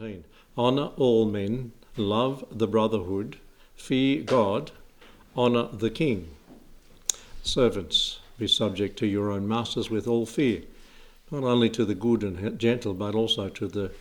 17. 0.00 0.24
Honour 0.56 0.92
all 0.96 1.26
men, 1.26 1.72
love 1.94 2.42
the 2.50 2.66
brotherhood, 2.66 3.36
fear 3.76 4.22
God, 4.22 4.70
honour 5.36 5.68
the 5.74 5.90
king. 5.90 6.28
Servants, 7.42 8.20
be 8.38 8.48
subject 8.48 8.98
to 9.00 9.06
your 9.06 9.30
own 9.30 9.46
masters 9.46 9.90
with 9.90 10.08
all 10.08 10.24
fear, 10.24 10.62
not 11.30 11.44
only 11.44 11.68
to 11.68 11.84
the 11.84 11.94
good 11.94 12.22
and 12.22 12.58
gentle, 12.58 12.94
but 12.94 13.14
also 13.14 13.50
to 13.50 13.68
the 13.68 13.92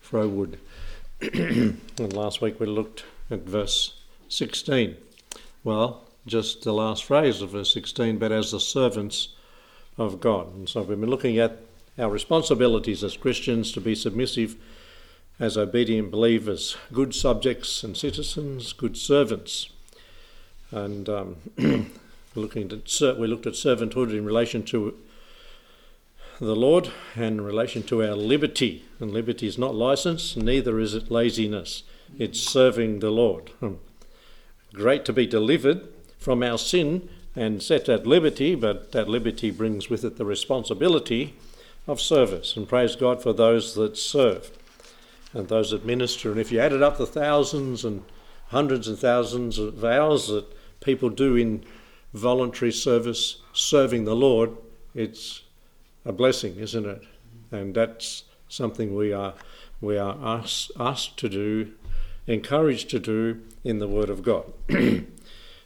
froward. 0.00 0.56
and 1.20 2.12
last 2.12 2.40
week 2.40 2.60
we 2.60 2.66
looked 2.66 3.02
at 3.28 3.40
verse 3.40 4.00
16. 4.28 4.96
Well, 5.64 6.04
just 6.26 6.62
the 6.62 6.72
last 6.72 7.02
phrase 7.02 7.42
of 7.42 7.50
verse 7.50 7.74
16, 7.74 8.18
but 8.18 8.30
as 8.30 8.52
the 8.52 8.60
servants 8.60 9.34
of 9.98 10.20
God. 10.20 10.54
And 10.54 10.68
so 10.68 10.82
we've 10.82 11.00
been 11.00 11.10
looking 11.10 11.38
at 11.38 11.58
our 11.98 12.08
responsibilities 12.08 13.02
as 13.02 13.16
Christians 13.16 13.72
to 13.72 13.80
be 13.80 13.96
submissive 13.96 14.54
as 15.40 15.56
obedient 15.56 16.10
believers, 16.10 16.76
good 16.92 17.14
subjects 17.14 17.82
and 17.82 17.96
citizens, 17.96 18.74
good 18.74 18.94
servants. 18.94 19.70
And 20.70 21.08
um, 21.08 21.36
looking 22.34 22.70
at, 22.70 23.18
we 23.18 23.26
looked 23.26 23.46
at 23.46 23.54
servanthood 23.54 24.10
in 24.10 24.26
relation 24.26 24.62
to 24.64 24.94
the 26.40 26.54
Lord 26.54 26.92
and 27.16 27.38
in 27.38 27.40
relation 27.40 27.82
to 27.84 28.04
our 28.04 28.14
liberty. 28.14 28.84
And 29.00 29.12
liberty 29.12 29.46
is 29.46 29.56
not 29.56 29.74
license, 29.74 30.36
neither 30.36 30.78
is 30.78 30.94
it 30.94 31.10
laziness. 31.10 31.84
It's 32.18 32.38
serving 32.38 32.98
the 32.98 33.10
Lord. 33.10 33.48
Hmm. 33.60 33.74
Great 34.74 35.06
to 35.06 35.12
be 35.12 35.26
delivered 35.26 35.88
from 36.18 36.42
our 36.42 36.58
sin 36.58 37.08
and 37.34 37.62
set 37.62 37.88
at 37.88 38.06
liberty, 38.06 38.54
but 38.54 38.92
that 38.92 39.08
liberty 39.08 39.50
brings 39.50 39.88
with 39.88 40.04
it 40.04 40.18
the 40.18 40.26
responsibility 40.26 41.34
of 41.86 41.98
service. 41.98 42.56
And 42.56 42.68
praise 42.68 42.94
God 42.94 43.22
for 43.22 43.32
those 43.32 43.74
that 43.76 43.96
serve 43.96 44.50
and 45.32 45.48
those 45.48 45.70
that 45.70 45.84
minister. 45.84 46.30
And 46.30 46.40
if 46.40 46.50
you 46.50 46.60
added 46.60 46.82
up 46.82 46.98
the 46.98 47.06
thousands 47.06 47.84
and 47.84 48.04
hundreds 48.48 48.88
and 48.88 48.98
thousands 48.98 49.58
of 49.58 49.84
hours 49.84 50.28
that 50.28 50.46
people 50.80 51.08
do 51.08 51.36
in 51.36 51.64
voluntary 52.12 52.72
service 52.72 53.40
serving 53.52 54.04
the 54.04 54.16
Lord, 54.16 54.56
it's 54.94 55.42
a 56.04 56.12
blessing, 56.12 56.56
isn't 56.56 56.86
it? 56.86 57.02
And 57.52 57.74
that's 57.74 58.24
something 58.48 58.94
we 58.94 59.12
are 59.12 59.34
we 59.80 59.96
are 59.96 60.16
asked, 60.22 60.72
asked 60.78 61.16
to 61.18 61.28
do, 61.28 61.72
encouraged 62.26 62.90
to 62.90 62.98
do 62.98 63.40
in 63.64 63.78
the 63.78 63.88
Word 63.88 64.10
of 64.10 64.22
God. 64.22 64.52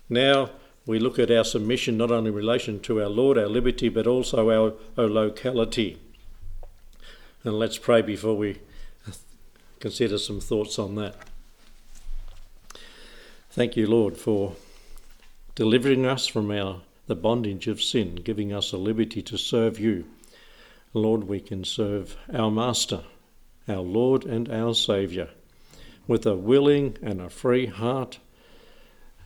now 0.09 0.51
we 0.87 0.99
look 0.99 1.19
at 1.19 1.31
our 1.31 1.45
submission 1.45 1.97
not 1.97 2.13
only 2.13 2.29
in 2.29 2.35
relation 2.35 2.79
to 2.81 3.03
our 3.03 3.09
Lord, 3.09 3.37
our 3.37 3.49
liberty, 3.49 3.89
but 3.89 4.07
also 4.07 4.51
our, 4.51 4.75
our 4.97 5.09
locality. 5.09 5.99
And 7.43 7.59
let's 7.59 7.79
pray 7.79 8.03
before 8.03 8.37
we 8.37 8.61
consider 9.85 10.17
some 10.17 10.41
thoughts 10.41 10.79
on 10.79 10.95
that. 10.95 11.15
Thank 13.51 13.77
you, 13.77 13.87
Lord, 13.87 14.17
for 14.17 14.57
delivering 15.55 16.07
us 16.07 16.27
from 16.27 16.51
our 16.51 16.81
the 17.07 17.15
bondage 17.15 17.67
of 17.67 17.83
sin, 17.83 18.15
giving 18.15 18.51
us 18.51 18.73
a 18.73 18.79
liberty 18.79 19.21
to 19.21 19.37
serve 19.37 19.79
you. 19.79 20.07
Lord, 20.95 21.25
we 21.25 21.39
can 21.39 21.65
serve 21.65 22.17
our 22.33 22.51
Master, 22.51 23.03
our 23.69 23.83
Lord 23.83 24.25
and 24.25 24.51
our 24.51 24.73
Saviour, 24.73 25.29
with 26.09 26.25
a 26.25 26.35
willing 26.35 26.97
and 27.03 27.21
a 27.21 27.29
free 27.29 27.67
heart, 27.67 28.21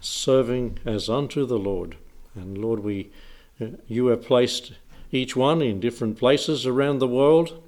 serving 0.00 0.80
as 0.84 1.08
unto 1.08 1.46
the 1.46 1.58
Lord. 1.58 1.96
And 2.34 2.58
Lord, 2.58 2.80
we 2.80 3.12
uh, 3.60 3.66
you 3.86 4.08
have 4.08 4.24
placed 4.24 4.72
each 5.12 5.36
one 5.36 5.62
in 5.62 5.78
different 5.78 6.18
places 6.18 6.66
around 6.66 6.98
the 6.98 7.06
world 7.06 7.62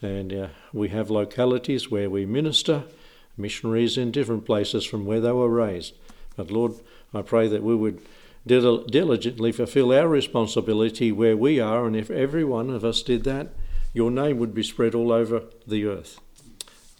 and 0.00 0.32
uh, 0.32 0.48
we 0.72 0.88
have 0.88 1.10
localities 1.10 1.90
where 1.90 2.08
we 2.08 2.24
minister, 2.24 2.84
missionaries 3.36 3.98
in 3.98 4.10
different 4.10 4.44
places 4.44 4.84
from 4.84 5.04
where 5.04 5.20
they 5.20 5.32
were 5.32 5.48
raised. 5.48 5.94
But 6.36 6.50
Lord, 6.50 6.74
I 7.12 7.22
pray 7.22 7.48
that 7.48 7.62
we 7.62 7.74
would 7.74 8.00
dil- 8.46 8.84
diligently 8.84 9.52
fulfill 9.52 9.92
our 9.92 10.08
responsibility 10.08 11.10
where 11.12 11.36
we 11.36 11.60
are, 11.60 11.86
and 11.86 11.96
if 11.96 12.10
every 12.10 12.44
one 12.44 12.70
of 12.70 12.84
us 12.84 13.02
did 13.02 13.24
that, 13.24 13.48
your 13.92 14.10
name 14.10 14.38
would 14.38 14.54
be 14.54 14.62
spread 14.62 14.94
all 14.94 15.12
over 15.12 15.42
the 15.66 15.86
earth. 15.86 16.20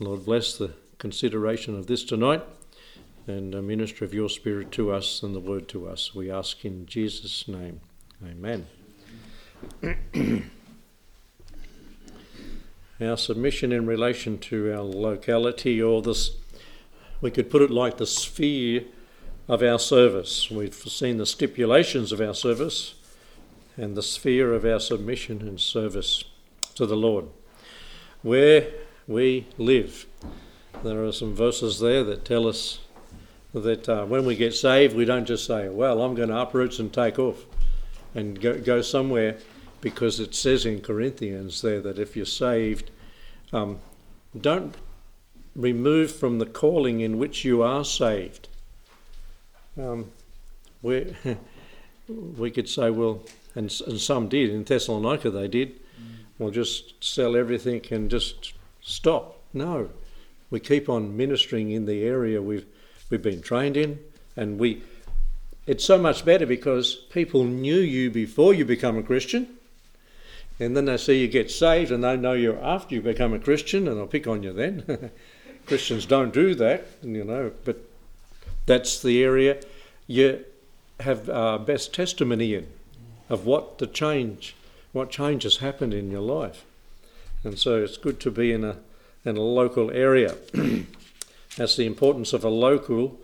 Lord, 0.01 0.25
bless 0.25 0.57
the 0.57 0.73
consideration 0.99 1.77
of 1.77 1.87
this 1.87 2.05
tonight 2.05 2.43
and 3.27 3.55
a 3.55 3.63
minister 3.63 4.05
of 4.05 4.15
your 4.15 4.29
Spirit 4.29 4.73
to 4.73 4.91
us 4.91 5.23
and 5.23 5.35
the 5.35 5.41
word 5.41 5.69
to 5.69 5.87
us. 5.87 6.15
We 6.15 6.31
ask 6.31 6.65
in 6.65 6.87
Jesus' 6.87 7.47
name. 7.47 7.81
Amen. 8.25 8.67
our 13.01 13.17
submission 13.17 13.73
in 13.73 13.87
relation 13.87 14.39
to 14.39 14.73
our 14.73 14.83
locality 14.83 15.81
or 15.81 16.03
this, 16.03 16.33
we 17.21 17.31
could 17.31 17.51
put 17.51 17.63
it 17.63 17.71
like 17.71 17.97
the 17.97 18.07
sphere 18.07 18.85
of 19.47 19.63
our 19.63 19.79
service. 19.79 20.51
We've 20.51 20.75
seen 20.75 21.17
the 21.17 21.27
stipulations 21.27 22.13
of 22.13 22.21
our 22.21 22.35
service 22.35 22.95
and 23.77 23.97
the 23.97 24.03
sphere 24.03 24.53
of 24.53 24.65
our 24.65 24.81
submission 24.81 25.41
and 25.43 25.61
service 25.61 26.25
to 26.75 26.87
the 26.87 26.97
Lord. 26.97 27.27
Where 28.23 28.69
we 29.07 29.47
live. 29.57 30.07
There 30.83 31.05
are 31.05 31.13
some 31.13 31.35
verses 31.35 31.81
there 31.81 32.05
that 32.05 32.25
tell 32.25 32.47
us 32.47 32.81
that 33.55 33.89
uh, 33.89 34.05
when 34.05 34.27
we 34.27 34.37
get 34.37 34.55
saved, 34.55 34.95
we 34.95 35.05
don't 35.05 35.25
just 35.25 35.47
say, 35.47 35.69
Well, 35.69 36.03
I'm 36.03 36.15
going 36.15 36.29
to 36.29 36.39
uproot 36.39 36.79
and 36.79 36.93
take 36.93 37.19
off 37.19 37.47
and 38.15 38.41
go, 38.41 38.61
go 38.61 38.83
somewhere 38.83 39.39
because 39.81 40.21
it 40.21 40.35
says 40.35 40.67
in 40.67 40.81
Corinthians 40.81 41.63
there 41.63 41.81
that 41.81 41.99
if 41.99 42.17
you're 42.17 42.27
saved, 42.27 42.91
um, 43.53 43.79
don't 44.39 44.75
remove 45.55 46.13
from 46.13 46.39
the 46.39 46.47
calling 46.47 47.01
in 47.01 47.19
which 47.19 47.45
you 47.45 47.63
are 47.63 47.85
saved. 47.85 48.49
Um, 49.81 50.11
we 50.83 51.15
we 52.09 52.51
could 52.51 52.69
say, 52.69 52.91
well, 52.91 53.23
and, 53.55 53.73
and 53.87 54.01
some 54.01 54.29
did 54.29 54.51
in 54.51 54.65
Thessalonica, 54.65 55.31
they 55.31 55.49
did. 55.49 55.75
Mm. 55.75 55.81
Well, 56.39 56.51
just 56.51 57.03
sell 57.03 57.37
everything 57.37 57.85
and 57.91 58.11
just 58.11 58.53
stop. 58.81 59.41
No, 59.53 59.91
we 60.51 60.61
keep 60.61 60.89
on 60.89 61.17
ministering 61.17 61.71
in 61.71 61.87
the 61.87 62.05
area 62.05 62.43
we've 62.43 62.67
we've 63.11 63.23
been 63.23 63.43
trained 63.43 63.77
in, 63.77 63.99
and 64.37 64.59
we. 64.59 64.83
It's 65.67 65.85
so 65.85 65.99
much 65.99 66.25
better 66.25 66.47
because 66.47 66.95
people 66.95 67.45
knew 67.45 67.77
you 67.77 68.11
before 68.11 68.55
you 68.55 68.65
become 68.65 68.97
a 68.97 69.03
Christian 69.03 69.58
and 70.61 70.77
then 70.77 70.87
they 70.87 70.97
see 70.97 71.21
you 71.21 71.29
get 71.29 71.51
saved 71.51 71.91
and 71.91 72.03
they 72.03 72.17
know 72.17 72.33
you're 72.33 72.63
after 72.63 72.95
you 72.95 73.01
become 73.01 73.33
a 73.33 73.39
Christian 73.39 73.87
and 73.87 73.97
they'll 73.97 74.07
pick 74.07 74.27
on 74.27 74.43
you 74.43 74.53
then. 74.53 75.11
Christians 75.67 76.07
don't 76.07 76.33
do 76.33 76.55
that, 76.55 76.87
you 77.03 77.25
know, 77.25 77.53
but 77.65 77.79
that's 78.67 79.01
the 79.03 79.23
area 79.23 79.61
you 80.07 80.45
have 81.01 81.29
uh, 81.29 81.59
best 81.59 81.95
testimony 81.95 82.55
in 82.55 82.67
of 83.29 83.45
what 83.45 83.79
the 83.79 83.87
change, 83.87 84.57
what 84.93 85.11
change 85.11 85.43
has 85.43 85.59
happened 85.59 85.95
in 85.95 86.11
your 86.11 86.23
life. 86.23 86.65
And 87.45 87.59
so 87.59 87.83
it's 87.83 87.97
good 87.97 88.19
to 88.21 88.31
be 88.31 88.53
in 88.53 88.65
a, 88.65 88.79
in 89.25 89.37
a 89.37 89.43
local 89.43 89.91
area. 89.91 90.35
that's 91.57 91.77
the 91.77 91.87
importance 91.87 92.33
of 92.33 92.43
a 92.43 92.49
local 92.49 93.19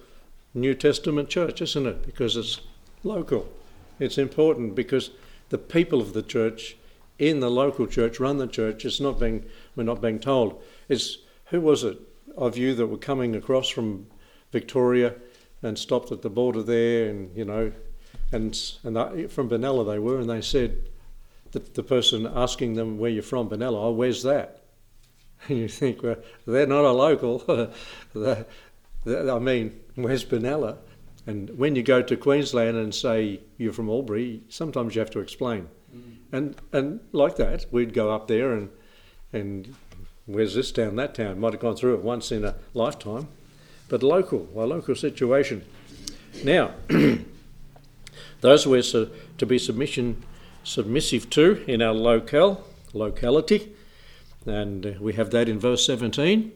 New 0.53 0.75
Testament 0.75 1.31
church, 1.31 1.61
isn't 1.63 1.87
it? 1.87 2.07
Because 2.07 2.37
it's 2.37 2.61
local. 3.03 3.51
It's 3.99 4.19
important 4.19 4.75
because 4.75 5.11
the 5.49 5.59
people 5.59 6.01
of 6.01 6.13
the 6.13 6.23
church 6.23 6.77
in 7.19 7.41
the 7.41 7.51
local 7.51 7.87
church, 7.87 8.19
run 8.21 8.39
the 8.39 8.47
church. 8.47 8.85
It's 8.85 9.01
not 9.01 9.21
being 9.21 9.45
we're 9.77 9.85
not 9.85 10.01
being 10.01 10.19
told. 10.19 10.63
It's 10.89 11.19
who 11.47 11.61
was 11.61 11.85
it 11.85 11.99
of 12.37 12.57
you 12.57 12.75
that 12.75 12.87
were 12.87 12.99
coming 12.99 13.37
across 13.37 13.69
from 13.69 14.07
Victoria 14.51 15.15
and 15.63 15.79
stopped 15.79 16.13
at 16.13 16.23
the 16.23 16.31
border 16.31 16.63
there, 16.63 17.09
and 17.09 17.37
you 17.37 17.45
know, 17.45 17.73
and 18.33 18.61
and 18.83 19.31
from 19.31 19.49
Benalla 19.49 19.87
they 19.87 19.99
were, 19.99 20.19
and 20.19 20.29
they 20.29 20.41
said, 20.41 20.91
the, 21.55 21.61
the 21.61 21.83
person 21.83 22.27
asking 22.27 22.75
them 22.75 22.99
where 22.99 23.11
you're 23.11 23.23
from, 23.23 23.49
Benalla, 23.49 23.85
oh, 23.85 23.93
where's 23.93 24.23
that? 24.23 24.61
And 25.49 25.59
you 25.59 25.69
think, 25.69 26.03
well, 26.03 26.17
they're 26.47 26.67
not 26.67 26.85
a 26.85 26.93
local. 26.93 27.45
I 28.17 29.39
mean, 29.39 29.79
where's 29.95 30.25
Benalla? 30.25 30.79
And 31.27 31.51
when 31.59 31.77
you 31.77 31.83
go 31.83 32.01
to 32.01 32.17
Queensland 32.17 32.79
and 32.79 32.95
say 32.95 33.41
you're 33.59 33.75
from 33.75 33.91
Albury, 33.91 34.43
sometimes 34.49 34.95
you 34.95 35.01
have 35.01 35.11
to 35.11 35.21
explain. 35.21 35.69
And 36.33 36.57
and 36.73 37.01
like 37.13 37.37
that, 37.37 37.67
we'd 37.71 37.95
go 37.95 38.13
up 38.13 38.29
there 38.29 38.53
and 38.53 38.71
and 39.33 39.75
where's 40.27 40.55
this 40.55 40.73
town, 40.73 40.97
that 40.97 41.15
town? 41.15 41.41
Might 41.41 41.53
have 41.53 41.61
gone 41.61 41.77
through 41.77 41.95
it 41.95 42.03
once 42.03 42.33
in 42.33 42.45
a 42.45 42.55
lifetime, 42.73 43.29
but 43.89 44.03
local, 44.03 44.49
a 44.55 44.65
local 44.65 44.95
situation. 44.95 45.65
Now, 46.43 46.73
those 48.41 48.67
we're 48.67 48.83
to 48.83 49.47
be 49.47 49.59
submission 49.59 50.23
submissive 50.63 51.29
to 51.31 51.63
in 51.67 51.83
our 51.83 51.93
locale 51.93 52.65
locality, 52.93 53.73
and 54.47 54.97
we 54.99 55.13
have 55.13 55.31
that 55.31 55.49
in 55.49 55.59
verse 55.59 55.85
17. 55.87 56.53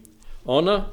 Honour 0.46 0.86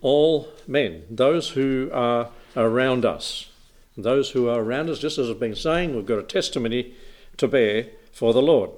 all 0.00 0.48
men, 0.66 1.04
those 1.10 1.50
who 1.50 1.90
are 1.92 2.30
around 2.56 3.04
us. 3.04 3.50
Those 3.96 4.30
who 4.30 4.48
are 4.48 4.60
around 4.60 4.90
us, 4.90 4.98
just 4.98 5.16
as 5.16 5.30
I've 5.30 5.40
been 5.40 5.56
saying, 5.56 5.94
we've 5.94 6.04
got 6.04 6.18
a 6.18 6.22
testimony 6.22 6.94
to 7.38 7.48
bear 7.48 7.86
for 8.16 8.32
the 8.32 8.40
Lord. 8.40 8.70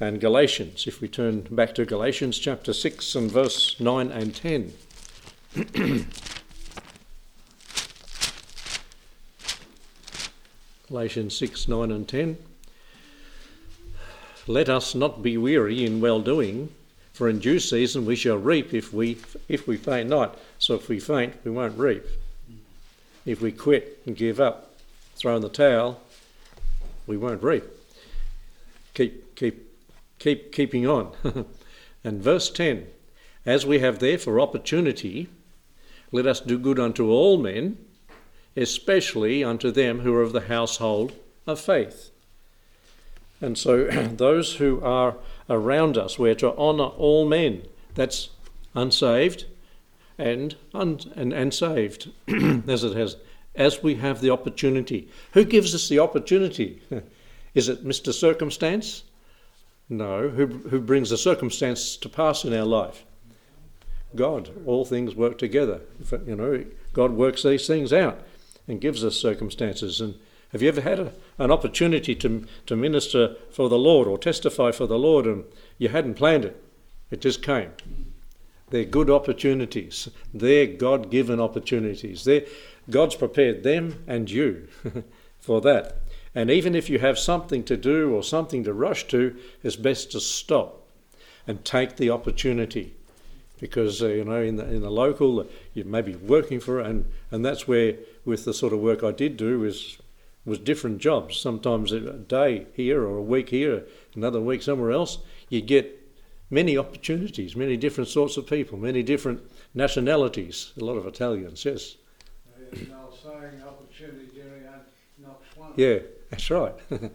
and 0.00 0.18
Galatians. 0.22 0.86
If 0.86 1.02
we 1.02 1.06
turn 1.06 1.42
back 1.50 1.74
to 1.74 1.84
Galatians 1.84 2.38
chapter 2.38 2.72
6 2.72 3.14
and 3.14 3.30
verse 3.30 3.78
9 3.78 4.10
and 4.10 4.34
10. 4.34 4.72
Galatians 10.88 11.36
6, 11.36 11.68
9 11.68 11.92
and 11.92 12.08
10. 12.08 12.38
Let 14.46 14.70
us 14.70 14.94
not 14.94 15.22
be 15.22 15.36
weary 15.36 15.84
in 15.84 16.00
well 16.00 16.20
doing, 16.20 16.70
for 17.12 17.28
in 17.28 17.40
due 17.40 17.60
season 17.60 18.06
we 18.06 18.16
shall 18.16 18.38
reap 18.38 18.72
if 18.72 18.94
we 18.94 19.18
if 19.46 19.68
we 19.68 19.76
faint 19.76 20.08
not. 20.08 20.38
So 20.58 20.74
if 20.74 20.88
we 20.88 20.98
faint, 21.00 21.34
we 21.44 21.50
won't 21.50 21.78
reap. 21.78 22.04
If 23.26 23.42
we 23.42 23.52
quit 23.52 24.00
and 24.06 24.16
give 24.16 24.40
up, 24.40 24.74
throw 25.16 25.36
in 25.36 25.42
the 25.42 25.50
towel, 25.50 26.00
we 27.06 27.18
won't 27.18 27.42
reap. 27.42 27.64
Keep 28.94 29.34
keep 29.34 29.68
keep 30.18 30.52
keeping 30.52 30.86
on. 30.86 31.12
and 32.04 32.22
verse 32.22 32.50
10 32.50 32.86
As 33.44 33.66
we 33.66 33.80
have 33.80 33.98
therefore 33.98 34.40
opportunity, 34.40 35.28
let 36.12 36.26
us 36.26 36.40
do 36.40 36.58
good 36.58 36.78
unto 36.78 37.10
all 37.10 37.36
men, 37.36 37.76
especially 38.56 39.42
unto 39.42 39.70
them 39.70 40.00
who 40.00 40.14
are 40.14 40.22
of 40.22 40.32
the 40.32 40.42
household 40.42 41.12
of 41.46 41.60
faith. 41.60 42.10
And 43.40 43.58
so, 43.58 43.84
those 44.16 44.56
who 44.56 44.80
are 44.82 45.16
around 45.50 45.98
us, 45.98 46.18
we're 46.18 46.34
to 46.36 46.56
honour 46.56 46.84
all 46.84 47.26
men. 47.26 47.62
That's 47.94 48.30
unsaved 48.74 49.44
and, 50.18 50.56
un- 50.72 51.00
and, 51.14 51.32
and 51.32 51.52
saved, 51.52 52.10
as 52.68 52.84
it 52.84 52.96
has, 52.96 53.16
as 53.54 53.82
we 53.82 53.96
have 53.96 54.20
the 54.20 54.30
opportunity. 54.30 55.08
Who 55.32 55.44
gives 55.44 55.74
us 55.74 55.88
the 55.88 55.98
opportunity? 55.98 56.80
Is 57.54 57.68
it 57.68 57.84
Mr. 57.84 58.12
Circumstance? 58.12 59.04
No. 59.88 60.28
Who, 60.28 60.46
who 60.46 60.80
brings 60.80 61.10
the 61.10 61.18
circumstance 61.18 61.96
to 61.98 62.08
pass 62.08 62.44
in 62.44 62.52
our 62.54 62.64
life? 62.64 63.04
God. 64.16 64.50
All 64.66 64.84
things 64.84 65.14
work 65.14 65.38
together. 65.38 65.80
You 66.26 66.36
know, 66.36 66.64
God 66.92 67.12
works 67.12 67.42
these 67.42 67.66
things 67.66 67.92
out 67.92 68.20
and 68.66 68.80
gives 68.80 69.04
us 69.04 69.16
circumstances. 69.16 70.00
And 70.00 70.14
have 70.52 70.62
you 70.62 70.68
ever 70.68 70.80
had 70.80 71.00
a, 71.00 71.12
an 71.38 71.50
opportunity 71.50 72.14
to, 72.16 72.46
to 72.66 72.76
minister 72.76 73.36
for 73.50 73.68
the 73.68 73.78
Lord 73.78 74.06
or 74.06 74.18
testify 74.18 74.70
for 74.70 74.86
the 74.86 74.98
Lord 74.98 75.26
and 75.26 75.44
you 75.78 75.88
hadn't 75.88 76.14
planned 76.14 76.44
it? 76.44 76.62
It 77.10 77.20
just 77.20 77.42
came. 77.42 77.72
They're 78.70 78.84
good 78.84 79.10
opportunities. 79.10 80.08
They're 80.32 80.66
God 80.66 81.10
given 81.10 81.40
opportunities. 81.40 82.24
They're, 82.24 82.44
God's 82.90 83.14
prepared 83.14 83.62
them 83.62 84.02
and 84.06 84.30
you 84.30 84.68
for 85.40 85.60
that. 85.60 86.00
And 86.34 86.50
even 86.50 86.74
if 86.74 86.90
you 86.90 86.98
have 86.98 87.18
something 87.18 87.62
to 87.64 87.76
do 87.76 88.14
or 88.14 88.22
something 88.22 88.64
to 88.64 88.72
rush 88.72 89.06
to, 89.08 89.36
it's 89.62 89.76
best 89.76 90.10
to 90.12 90.20
stop 90.20 90.84
and 91.46 91.64
take 91.64 91.96
the 91.96 92.10
opportunity. 92.10 92.94
Because 93.60 94.02
uh, 94.02 94.08
you 94.08 94.24
know 94.24 94.42
in 94.42 94.56
the 94.56 94.64
in 94.66 94.82
the 94.82 94.90
local 94.90 95.46
you 95.74 95.84
may 95.84 96.02
be 96.02 96.16
working 96.16 96.60
for 96.60 96.80
it 96.80 96.86
and 96.86 97.06
and 97.30 97.44
that's 97.44 97.68
where 97.68 97.94
with 98.24 98.44
the 98.44 98.52
sort 98.52 98.72
of 98.72 98.80
work 98.80 99.02
I 99.04 99.12
did 99.12 99.36
do 99.36 99.64
is 99.64 99.98
was 100.44 100.58
different 100.58 100.98
jobs. 100.98 101.40
Sometimes 101.40 101.92
a 101.92 102.00
day 102.00 102.66
here 102.74 103.02
or 103.02 103.16
a 103.16 103.22
week 103.22 103.50
here 103.50 103.84
another 104.14 104.40
week 104.40 104.62
somewhere 104.62 104.90
else 104.90 105.18
you 105.48 105.60
get 105.60 106.00
many 106.50 106.76
opportunities 106.76 107.56
many 107.56 107.76
different 107.76 108.08
sorts 108.08 108.36
of 108.36 108.46
people 108.46 108.76
many 108.76 109.02
different 109.02 109.40
nationalities. 109.72 110.72
A 110.78 110.84
lot 110.84 110.96
of 110.96 111.06
Italians 111.06 111.64
yes. 111.64 111.96
Yeah 115.76 115.98
that's 116.34 116.50
right 116.50 116.74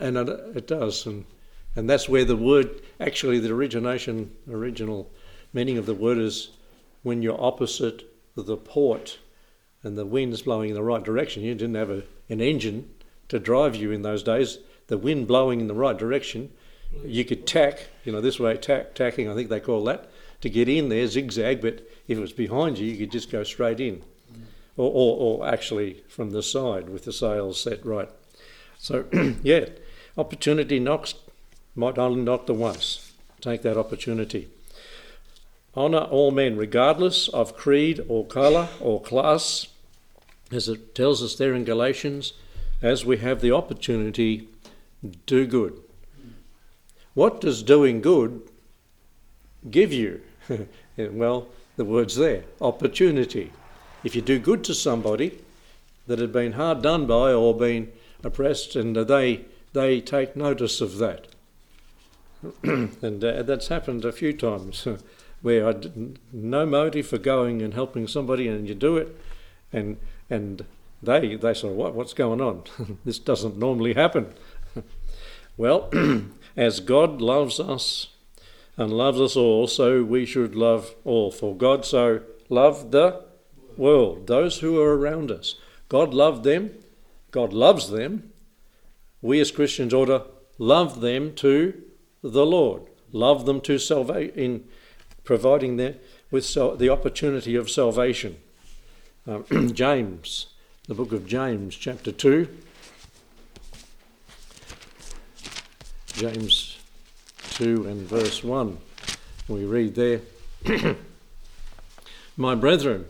and 0.00 0.16
it, 0.16 0.66
does 0.66 1.06
and 1.06 1.24
and 1.76 1.88
that's 1.88 2.08
where 2.08 2.24
the 2.24 2.36
word 2.36 2.82
actually 3.00 3.38
the 3.38 3.52
origination 3.52 4.30
original 4.50 5.10
meaning 5.52 5.78
of 5.78 5.86
the 5.86 5.94
word 5.94 6.18
is 6.18 6.50
when 7.02 7.22
you're 7.22 7.40
opposite 7.40 8.04
the 8.34 8.56
port 8.56 9.18
and 9.82 9.96
the 9.96 10.06
wind's 10.06 10.42
blowing 10.42 10.70
in 10.70 10.74
the 10.74 10.82
right 10.82 11.02
direction. 11.02 11.42
You 11.42 11.54
didn't 11.54 11.76
have 11.76 11.90
a, 11.90 12.02
an 12.28 12.40
engine 12.40 12.90
to 13.28 13.38
drive 13.38 13.76
you 13.76 13.92
in 13.92 14.02
those 14.02 14.22
days. 14.22 14.58
The 14.88 14.98
wind 14.98 15.26
blowing 15.26 15.60
in 15.60 15.68
the 15.68 15.74
right 15.74 15.96
direction, 15.96 16.50
you 17.04 17.24
could 17.24 17.46
tack, 17.46 17.88
you 18.04 18.12
know, 18.12 18.20
this 18.20 18.40
way, 18.40 18.56
tack, 18.56 18.94
tacking, 18.94 19.28
I 19.28 19.34
think 19.34 19.48
they 19.48 19.60
call 19.60 19.84
that, 19.84 20.10
to 20.40 20.50
get 20.50 20.68
in 20.68 20.88
there, 20.88 21.06
zigzag, 21.06 21.60
but 21.60 21.86
if 22.06 22.16
it 22.16 22.20
was 22.20 22.32
behind 22.32 22.78
you, 22.78 22.86
you 22.86 22.96
could 22.98 23.12
just 23.12 23.30
go 23.30 23.42
straight 23.44 23.80
in. 23.80 24.02
Or, 24.78 24.90
or, 24.90 25.40
or 25.42 25.46
actually 25.46 26.04
from 26.08 26.30
the 26.30 26.42
side 26.42 26.88
with 26.88 27.04
the 27.04 27.12
sails 27.12 27.60
set 27.60 27.84
right. 27.84 28.08
So, 28.78 29.04
yeah, 29.42 29.66
opportunity 30.16 30.78
knocks, 30.78 31.14
might 31.74 31.98
only 31.98 32.22
knock 32.22 32.46
the 32.46 32.54
once. 32.54 33.12
Take 33.40 33.62
that 33.62 33.76
opportunity. 33.76 34.48
Honour 35.76 35.98
all 35.98 36.30
men, 36.30 36.56
regardless 36.56 37.28
of 37.28 37.56
creed 37.56 38.04
or 38.08 38.24
colour 38.24 38.68
or 38.80 39.02
class, 39.02 39.66
as 40.50 40.68
it 40.68 40.94
tells 40.94 41.22
us 41.22 41.34
there 41.34 41.54
in 41.54 41.64
Galatians, 41.64 42.32
as 42.80 43.04
we 43.04 43.18
have 43.18 43.40
the 43.40 43.52
opportunity, 43.52 44.48
do 45.26 45.46
good. 45.46 45.76
What 47.14 47.40
does 47.40 47.62
doing 47.62 48.00
good 48.00 48.42
give 49.70 49.92
you? 49.92 50.20
well, 50.96 51.48
the 51.76 51.84
word's 51.84 52.16
there 52.16 52.44
opportunity. 52.60 53.52
If 54.04 54.14
you 54.14 54.22
do 54.22 54.38
good 54.38 54.64
to 54.64 54.74
somebody 54.74 55.40
that 56.06 56.18
had 56.18 56.32
been 56.32 56.52
hard 56.52 56.82
done 56.82 57.06
by 57.06 57.32
or 57.32 57.56
been 57.56 57.92
oppressed, 58.22 58.76
and 58.76 58.96
they, 58.96 59.44
they 59.72 60.00
take 60.00 60.36
notice 60.36 60.80
of 60.80 60.98
that. 60.98 61.26
and 62.62 63.24
uh, 63.24 63.42
that's 63.42 63.68
happened 63.68 64.04
a 64.04 64.12
few 64.12 64.32
times. 64.32 64.86
where 65.42 65.64
I 65.64 65.66
had 65.68 66.18
no 66.32 66.66
motive 66.66 67.06
for 67.06 67.18
going 67.18 67.62
and 67.62 67.74
helping 67.74 68.06
somebody, 68.06 68.48
and 68.48 68.68
you 68.68 68.74
do 68.74 68.96
it, 68.96 69.16
and 69.72 69.98
and 70.30 70.64
they 71.02 71.36
they 71.36 71.50
of 71.50 71.72
what 71.72 71.94
what's 71.94 72.14
going 72.14 72.40
on? 72.40 72.64
this 73.04 73.18
doesn't 73.18 73.58
normally 73.58 73.94
happen. 73.94 74.34
well, 75.56 75.90
as 76.56 76.80
God 76.80 77.20
loves 77.20 77.60
us 77.60 78.08
and 78.76 78.92
loves 78.92 79.20
us 79.20 79.36
all, 79.36 79.66
so 79.66 80.02
we 80.02 80.24
should 80.24 80.54
love 80.54 80.94
all. 81.04 81.30
For 81.30 81.54
God 81.54 81.84
so 81.84 82.20
loved 82.48 82.92
the 82.92 83.27
world, 83.78 84.26
those 84.26 84.58
who 84.58 84.80
are 84.80 84.96
around 84.96 85.30
us. 85.30 85.54
God 85.88 86.12
loved 86.12 86.44
them. 86.44 86.72
God 87.30 87.52
loves 87.52 87.90
them. 87.90 88.32
We 89.22 89.40
as 89.40 89.50
Christians 89.50 89.94
ought 89.94 90.06
to 90.06 90.24
love 90.58 91.00
them 91.00 91.34
to 91.36 91.82
the 92.22 92.46
Lord. 92.46 92.82
Love 93.12 93.46
them 93.46 93.60
to 93.62 93.78
salvation 93.78 94.34
in 94.34 94.64
providing 95.24 95.76
them 95.76 95.94
with 96.30 96.52
the 96.78 96.88
opportunity 96.90 97.54
of 97.54 97.70
salvation. 97.70 98.36
Um, 99.26 99.72
James, 99.74 100.46
the 100.86 100.94
book 100.94 101.12
of 101.12 101.26
James, 101.26 101.74
chapter 101.76 102.12
2. 102.12 102.48
James 106.14 106.78
2 107.50 107.86
and 107.86 108.00
verse 108.02 108.42
1. 108.42 108.78
We 109.48 109.64
read 109.64 109.94
there 109.94 110.20
My 112.36 112.54
brethren, 112.54 113.06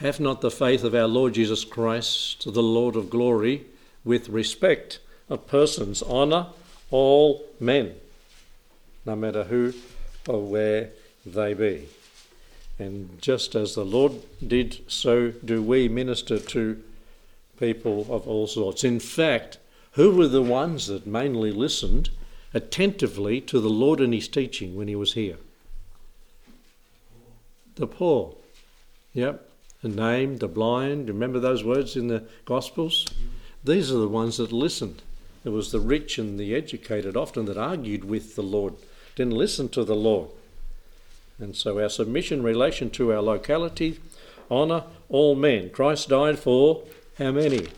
have 0.00 0.18
not 0.18 0.40
the 0.40 0.50
faith 0.50 0.82
of 0.82 0.94
our 0.94 1.06
Lord 1.06 1.34
Jesus 1.34 1.64
Christ, 1.64 2.52
the 2.52 2.62
Lord 2.62 2.96
of 2.96 3.10
glory, 3.10 3.66
with 4.02 4.30
respect 4.30 4.98
of 5.28 5.46
persons, 5.46 6.02
honour 6.02 6.46
all 6.90 7.44
men, 7.60 7.94
no 9.04 9.14
matter 9.14 9.44
who 9.44 9.74
or 10.26 10.40
where 10.40 10.88
they 11.26 11.52
be. 11.52 11.86
And 12.78 13.20
just 13.20 13.54
as 13.54 13.74
the 13.74 13.84
Lord 13.84 14.12
did, 14.46 14.80
so 14.90 15.32
do 15.44 15.62
we 15.62 15.86
minister 15.86 16.38
to 16.38 16.82
people 17.58 18.06
of 18.08 18.26
all 18.26 18.46
sorts. 18.46 18.84
In 18.84 19.00
fact, 19.00 19.58
who 19.92 20.16
were 20.16 20.28
the 20.28 20.42
ones 20.42 20.86
that 20.86 21.06
mainly 21.06 21.52
listened 21.52 22.08
attentively 22.54 23.38
to 23.42 23.60
the 23.60 23.68
Lord 23.68 24.00
and 24.00 24.14
his 24.14 24.28
teaching 24.28 24.76
when 24.76 24.88
he 24.88 24.96
was 24.96 25.12
here? 25.12 25.36
The 27.74 27.86
poor. 27.86 28.34
Yep. 29.12 29.49
The 29.82 29.88
lame, 29.88 30.38
the 30.38 30.48
blind. 30.48 31.08
Remember 31.08 31.38
those 31.38 31.64
words 31.64 31.96
in 31.96 32.08
the 32.08 32.24
Gospels? 32.44 33.06
These 33.64 33.90
are 33.90 33.98
the 33.98 34.08
ones 34.08 34.36
that 34.36 34.52
listened. 34.52 35.02
It 35.44 35.50
was 35.50 35.72
the 35.72 35.80
rich 35.80 36.18
and 36.18 36.38
the 36.38 36.54
educated 36.54 37.16
often 37.16 37.46
that 37.46 37.56
argued 37.56 38.04
with 38.04 38.36
the 38.36 38.42
Lord, 38.42 38.74
didn't 39.16 39.36
listen 39.36 39.68
to 39.70 39.84
the 39.84 39.94
Lord. 39.94 40.28
And 41.38 41.56
so 41.56 41.80
our 41.80 41.88
submission 41.88 42.42
relation 42.42 42.90
to 42.90 43.12
our 43.12 43.22
locality, 43.22 43.98
honour 44.50 44.84
all 45.08 45.34
men. 45.34 45.70
Christ 45.70 46.10
died 46.10 46.38
for 46.38 46.82
how 47.18 47.32
many? 47.32 47.68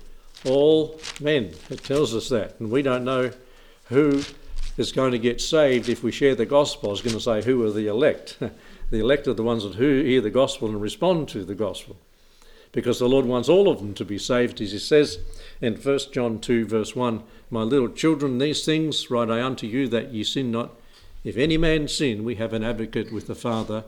All 0.44 1.00
men. 1.20 1.52
It 1.70 1.84
tells 1.84 2.14
us 2.14 2.28
that. 2.30 2.58
And 2.58 2.70
we 2.70 2.82
don't 2.82 3.04
know 3.04 3.30
who 3.86 4.22
is 4.76 4.90
going 4.90 5.12
to 5.12 5.18
get 5.18 5.40
saved 5.40 5.88
if 5.88 6.02
we 6.02 6.10
share 6.10 6.34
the 6.34 6.46
gospel. 6.46 6.88
I 6.88 6.92
was 6.92 7.02
going 7.02 7.14
to 7.14 7.20
say, 7.20 7.42
who 7.42 7.64
are 7.64 7.70
the 7.70 7.86
elect? 7.86 8.38
the 8.92 9.00
elect 9.00 9.26
are 9.26 9.32
the 9.32 9.42
ones 9.42 9.62
that 9.64 9.76
who 9.76 10.02
hear 10.02 10.20
the 10.20 10.30
gospel 10.30 10.68
and 10.68 10.80
respond 10.80 11.26
to 11.26 11.44
the 11.44 11.54
gospel. 11.54 11.96
because 12.72 12.98
the 12.98 13.08
Lord 13.08 13.24
wants 13.26 13.48
all 13.48 13.68
of 13.68 13.78
them 13.78 13.94
to 13.94 14.04
be 14.04 14.18
saved, 14.18 14.60
as 14.60 14.72
he 14.72 14.78
says 14.78 15.18
in 15.60 15.76
1 15.76 15.98
John 16.12 16.38
2, 16.38 16.66
verse 16.66 16.94
1 16.94 17.22
My 17.50 17.62
little 17.62 17.88
children, 17.88 18.36
these 18.36 18.64
things 18.64 19.10
write 19.10 19.30
I 19.30 19.42
unto 19.42 19.66
you 19.66 19.88
that 19.88 20.12
ye 20.12 20.24
sin 20.24 20.50
not. 20.50 20.72
If 21.24 21.38
any 21.38 21.56
man 21.56 21.88
sin, 21.88 22.22
we 22.22 22.34
have 22.36 22.52
an 22.52 22.64
advocate 22.64 23.12
with 23.12 23.26
the 23.26 23.34
Father, 23.34 23.84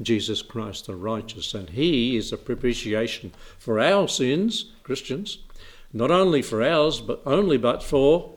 Jesus 0.00 0.42
Christ 0.42 0.86
the 0.86 0.96
righteous, 0.96 1.54
and 1.54 1.70
he 1.70 2.16
is 2.16 2.30
a 2.30 2.38
propitiation 2.38 3.32
for 3.58 3.80
our 3.80 4.06
sins, 4.06 4.66
Christians, 4.82 5.38
not 5.94 6.10
only 6.10 6.42
for 6.42 6.62
ours, 6.62 7.00
but 7.00 7.22
only 7.24 7.56
but 7.56 7.82
for 7.82 8.34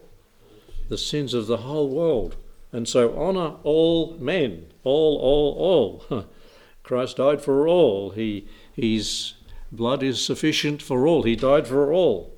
the 0.88 0.98
sins 0.98 1.34
of 1.34 1.48
the 1.48 1.57
whole 1.57 1.89
world. 1.89 2.38
And 2.75 2.89
so 2.89 3.17
honour 3.17 3.55
all 3.63 4.17
men, 4.20 4.65
all, 4.84 5.17
all, 5.17 6.03
all. 6.12 6.25
Christ 6.84 7.15
died 7.15 7.41
for 7.41 7.70
all. 7.70 8.10
He, 8.10 8.50
his 8.74 9.36
blood 9.72 10.03
is 10.03 10.22
sufficient 10.22 10.82
for 10.82 11.08
all. 11.08 11.24
He 11.24 11.38
died 11.38 11.70
for 11.70 11.94
all. 11.94 12.34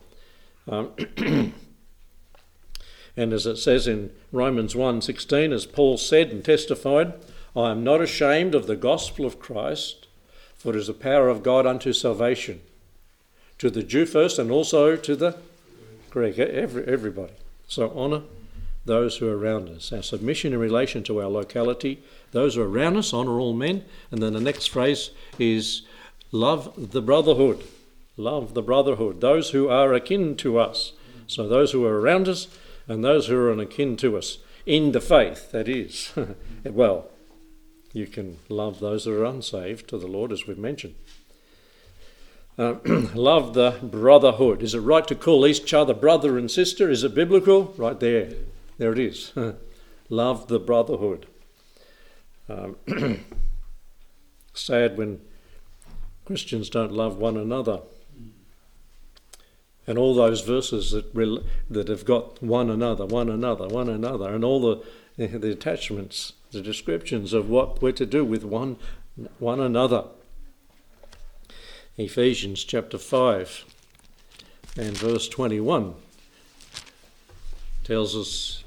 Um, 0.67 0.91
and 3.17 3.33
as 3.33 3.47
it 3.47 3.57
says 3.57 3.87
in 3.87 4.11
Romans 4.31 4.75
1:16, 4.75 5.51
as 5.51 5.65
Paul 5.65 5.97
said 5.97 6.29
and 6.29 6.45
testified, 6.45 7.13
I 7.55 7.71
am 7.71 7.83
not 7.83 7.99
ashamed 7.99 8.53
of 8.53 8.67
the 8.67 8.75
gospel 8.75 9.25
of 9.25 9.39
Christ, 9.39 10.05
for 10.55 10.69
it 10.69 10.75
is 10.75 10.85
the 10.85 10.93
power 10.93 11.29
of 11.29 11.41
God 11.41 11.65
unto 11.65 11.93
salvation, 11.93 12.61
to 13.57 13.71
the 13.71 13.81
Jew 13.81 14.05
first, 14.05 14.37
and 14.37 14.51
also 14.51 14.97
to 14.97 15.15
the 15.15 15.35
Greek, 16.11 16.37
every, 16.37 16.85
everybody. 16.85 17.33
So 17.67 17.89
honour 17.89 18.21
those 18.87 19.17
who 19.17 19.29
are 19.29 19.37
around 19.37 19.69
us. 19.69 19.93
Our 19.93 20.01
submission 20.01 20.53
in 20.53 20.59
relation 20.59 21.03
to 21.03 21.21
our 21.21 21.29
locality, 21.29 22.01
those 22.31 22.55
who 22.55 22.61
are 22.61 22.69
around 22.69 22.97
us, 22.97 23.13
honour 23.13 23.39
all 23.39 23.53
men. 23.53 23.85
And 24.11 24.21
then 24.21 24.33
the 24.33 24.41
next 24.41 24.67
phrase 24.67 25.11
is 25.37 25.83
love 26.31 26.91
the 26.91 27.01
brotherhood. 27.01 27.63
Love 28.17 28.55
the 28.55 28.63
brotherhood, 28.63 29.21
those 29.21 29.51
who 29.51 29.69
are 29.69 29.93
akin 29.93 30.35
to 30.37 30.57
us. 30.57 30.93
So 31.27 31.47
those 31.47 31.71
who 31.71 31.85
are 31.85 32.01
around 32.01 32.27
us 32.27 32.47
and 32.87 33.03
those 33.03 33.27
who 33.27 33.37
are 33.37 33.51
akin 33.51 33.95
to 33.97 34.17
us. 34.17 34.39
In 34.65 34.91
the 34.91 35.01
faith, 35.01 35.51
that 35.51 35.67
is. 35.67 36.11
well, 36.63 37.09
you 37.93 38.07
can 38.07 38.37
love 38.49 38.79
those 38.79 39.05
that 39.05 39.13
are 39.13 39.25
unsaved 39.25 39.87
to 39.89 39.97
the 39.97 40.07
Lord, 40.07 40.31
as 40.31 40.47
we've 40.47 40.57
mentioned. 40.57 40.95
Uh, 42.57 42.75
love 43.13 43.53
the 43.53 43.77
brotherhood. 43.83 44.63
Is 44.63 44.73
it 44.73 44.79
right 44.79 45.07
to 45.07 45.15
call 45.15 45.45
each 45.45 45.73
other 45.73 45.93
brother 45.93 46.37
and 46.37 46.49
sister? 46.49 46.89
Is 46.89 47.03
it 47.03 47.13
biblical? 47.13 47.73
Right 47.77 47.99
there. 47.99 48.31
There 48.77 48.91
it 48.91 48.99
is. 48.99 49.33
love 50.09 50.47
the 50.47 50.59
brotherhood. 50.59 51.25
Um, 52.47 52.75
sad 54.53 54.97
when 54.97 55.21
Christians 56.25 56.69
don't 56.69 56.91
love 56.91 57.17
one 57.17 57.37
another. 57.37 57.81
And 59.87 59.97
all 59.97 60.13
those 60.13 60.41
verses 60.41 60.91
that, 60.91 61.05
re- 61.13 61.43
that 61.69 61.87
have 61.87 62.05
got 62.05 62.43
one 62.43 62.69
another, 62.69 63.05
one 63.05 63.29
another, 63.29 63.67
one 63.67 63.89
another, 63.89 64.33
and 64.33 64.43
all 64.43 64.59
the, 64.59 64.83
the 65.17 65.51
attachments, 65.51 66.33
the 66.51 66.61
descriptions 66.61 67.33
of 67.33 67.49
what 67.49 67.81
we're 67.81 67.93
to 67.93 68.05
do 68.05 68.25
with 68.25 68.43
one, 68.43 68.77
one 69.39 69.59
another. 69.59 70.03
Ephesians 71.97 72.63
chapter 72.63 72.97
5 72.97 73.65
and 74.77 74.97
verse 74.97 75.27
21 75.29 75.95
tells 77.83 78.15
us 78.15 78.63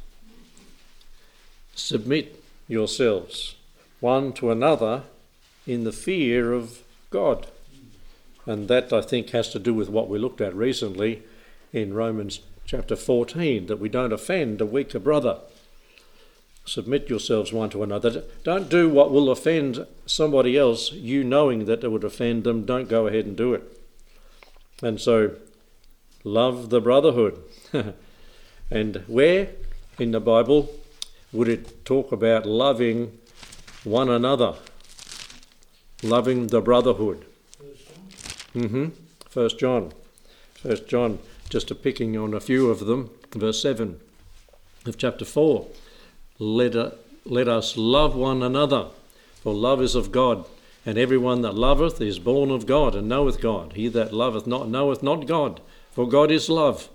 submit 1.80 2.42
yourselves 2.68 3.56
one 4.00 4.32
to 4.32 4.50
another 4.50 5.02
in 5.66 5.84
the 5.84 5.92
fear 5.92 6.52
of 6.52 6.82
God. 7.10 7.46
And 8.46 8.68
that, 8.68 8.92
I 8.92 9.02
think, 9.02 9.30
has 9.30 9.50
to 9.50 9.58
do 9.58 9.74
with 9.74 9.88
what 9.88 10.08
we 10.08 10.18
looked 10.18 10.40
at 10.40 10.54
recently 10.54 11.22
in 11.72 11.94
Romans 11.94 12.40
chapter 12.64 12.96
14 12.96 13.66
that 13.66 13.78
we 13.78 13.88
don't 13.88 14.12
offend 14.12 14.60
a 14.60 14.66
weaker 14.66 14.98
brother. 14.98 15.38
Submit 16.64 17.08
yourselves 17.08 17.52
one 17.52 17.70
to 17.70 17.82
another. 17.82 18.24
Don't 18.44 18.68
do 18.68 18.88
what 18.88 19.10
will 19.10 19.30
offend 19.30 19.86
somebody 20.06 20.56
else, 20.56 20.92
you 20.92 21.24
knowing 21.24 21.64
that 21.66 21.84
it 21.84 21.88
would 21.88 22.04
offend 22.04 22.44
them. 22.44 22.64
Don't 22.64 22.88
go 22.88 23.06
ahead 23.06 23.26
and 23.26 23.36
do 23.36 23.54
it. 23.54 23.62
And 24.82 25.00
so, 25.00 25.34
love 26.24 26.70
the 26.70 26.80
brotherhood. 26.80 27.42
and 28.70 28.96
where 29.06 29.50
in 29.98 30.12
the 30.12 30.20
Bible 30.20 30.70
would 31.32 31.48
it 31.48 31.84
talk 31.84 32.12
about 32.12 32.46
loving 32.46 33.18
one 33.84 34.08
another? 34.08 34.54
Loving 36.02 36.48
the 36.48 36.60
brotherhood. 36.60 37.24
Mm-hmm. 38.54 38.88
First 39.28 39.58
John. 39.58 39.92
First 40.54 40.88
John, 40.88 41.18
just 41.48 41.70
a 41.70 41.74
picking 41.74 42.16
on 42.16 42.34
a 42.34 42.40
few 42.40 42.70
of 42.70 42.80
them, 42.80 43.10
verse 43.34 43.62
7 43.62 44.00
of 44.86 44.98
chapter 44.98 45.24
4. 45.24 45.66
Let, 46.38 46.74
a, 46.74 46.94
let 47.24 47.48
us 47.48 47.76
love 47.76 48.16
one 48.16 48.42
another, 48.42 48.88
for 49.42 49.54
love 49.54 49.80
is 49.82 49.94
of 49.94 50.10
God, 50.10 50.46
and 50.84 50.98
everyone 50.98 51.42
that 51.42 51.54
loveth 51.54 52.00
is 52.00 52.18
born 52.18 52.50
of 52.50 52.66
God 52.66 52.94
and 52.94 53.08
knoweth 53.08 53.40
God. 53.40 53.74
He 53.74 53.88
that 53.88 54.12
loveth 54.12 54.46
not 54.46 54.68
knoweth 54.68 55.02
not 55.02 55.26
God, 55.26 55.60
for 55.92 56.08
God 56.08 56.30
is 56.30 56.48
love. 56.48 56.88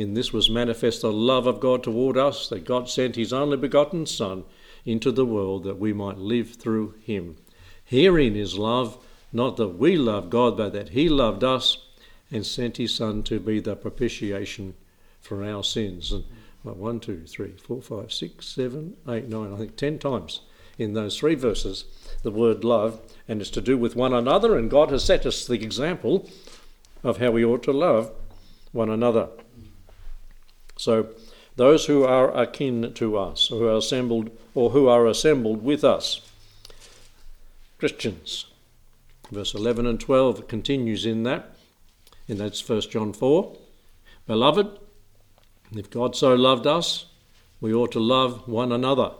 In 0.00 0.14
this 0.14 0.32
was 0.32 0.48
manifest 0.48 1.02
the 1.02 1.12
love 1.12 1.46
of 1.46 1.60
God 1.60 1.82
toward 1.82 2.16
us, 2.16 2.48
that 2.48 2.64
God 2.64 2.88
sent 2.88 3.16
his 3.16 3.34
only 3.34 3.58
begotten 3.58 4.06
Son 4.06 4.44
into 4.86 5.12
the 5.12 5.26
world 5.26 5.62
that 5.64 5.78
we 5.78 5.92
might 5.92 6.16
live 6.16 6.54
through 6.54 6.94
him. 7.02 7.36
Herein 7.84 8.34
is 8.34 8.56
love, 8.56 8.96
not 9.30 9.58
that 9.58 9.76
we 9.76 9.98
love 9.98 10.30
God, 10.30 10.56
but 10.56 10.72
that 10.72 10.88
he 10.88 11.10
loved 11.10 11.44
us 11.44 11.86
and 12.30 12.46
sent 12.46 12.78
his 12.78 12.94
Son 12.94 13.22
to 13.24 13.38
be 13.38 13.60
the 13.60 13.76
propitiation 13.76 14.72
for 15.20 15.44
our 15.44 15.62
sins. 15.62 16.12
And 16.12 16.24
one, 16.62 16.98
two, 16.98 17.26
three, 17.26 17.52
four, 17.62 17.82
five, 17.82 18.10
six, 18.10 18.46
seven, 18.46 18.96
eight, 19.06 19.28
nine, 19.28 19.52
I 19.52 19.58
think 19.58 19.76
ten 19.76 19.98
times 19.98 20.40
in 20.78 20.94
those 20.94 21.18
three 21.18 21.34
verses 21.34 21.84
the 22.22 22.30
word 22.30 22.64
love, 22.64 23.02
and 23.28 23.42
it's 23.42 23.50
to 23.50 23.60
do 23.60 23.76
with 23.76 23.96
one 23.96 24.14
another, 24.14 24.56
and 24.56 24.70
God 24.70 24.92
has 24.92 25.04
set 25.04 25.26
us 25.26 25.46
the 25.46 25.62
example 25.62 26.26
of 27.04 27.18
how 27.18 27.32
we 27.32 27.44
ought 27.44 27.62
to 27.64 27.72
love 27.72 28.10
one 28.72 28.88
another. 28.88 29.28
So, 30.80 31.08
those 31.56 31.84
who 31.84 32.04
are 32.04 32.34
akin 32.34 32.94
to 32.94 33.18
us, 33.18 33.48
who 33.48 33.68
are 33.68 33.76
assembled, 33.76 34.30
or 34.54 34.70
who 34.70 34.88
are 34.88 35.06
assembled 35.06 35.62
with 35.62 35.84
us, 35.84 36.22
Christians. 37.78 38.46
Verse 39.30 39.52
11 39.52 39.86
and 39.86 40.00
12 40.00 40.48
continues 40.48 41.04
in 41.04 41.24
that, 41.24 41.54
and 42.28 42.38
that's 42.38 42.66
1 42.66 42.80
John 42.92 43.12
4. 43.12 43.58
Beloved, 44.26 44.78
if 45.76 45.90
God 45.90 46.16
so 46.16 46.34
loved 46.34 46.66
us, 46.66 47.04
we 47.60 47.74
ought 47.74 47.92
to 47.92 48.00
love 48.00 48.48
one 48.48 48.72
another. 48.72 49.12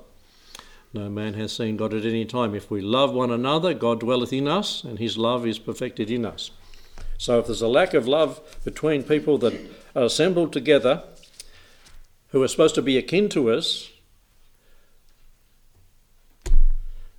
No 0.94 1.10
man 1.10 1.34
has 1.34 1.52
seen 1.52 1.76
God 1.76 1.92
at 1.92 2.06
any 2.06 2.24
time. 2.24 2.54
If 2.54 2.70
we 2.70 2.80
love 2.80 3.12
one 3.12 3.30
another, 3.30 3.74
God 3.74 4.00
dwelleth 4.00 4.32
in 4.32 4.48
us, 4.48 4.82
and 4.82 4.98
his 4.98 5.18
love 5.18 5.46
is 5.46 5.58
perfected 5.58 6.10
in 6.10 6.24
us. 6.24 6.52
So 7.18 7.38
if 7.38 7.48
there's 7.48 7.60
a 7.60 7.68
lack 7.68 7.92
of 7.92 8.08
love 8.08 8.40
between 8.64 9.02
people 9.02 9.36
that 9.38 9.52
are 9.94 10.04
assembled 10.04 10.54
together, 10.54 11.02
who 12.30 12.42
are 12.42 12.48
supposed 12.48 12.74
to 12.76 12.82
be 12.82 12.96
akin 12.96 13.28
to 13.30 13.50
us, 13.50 13.90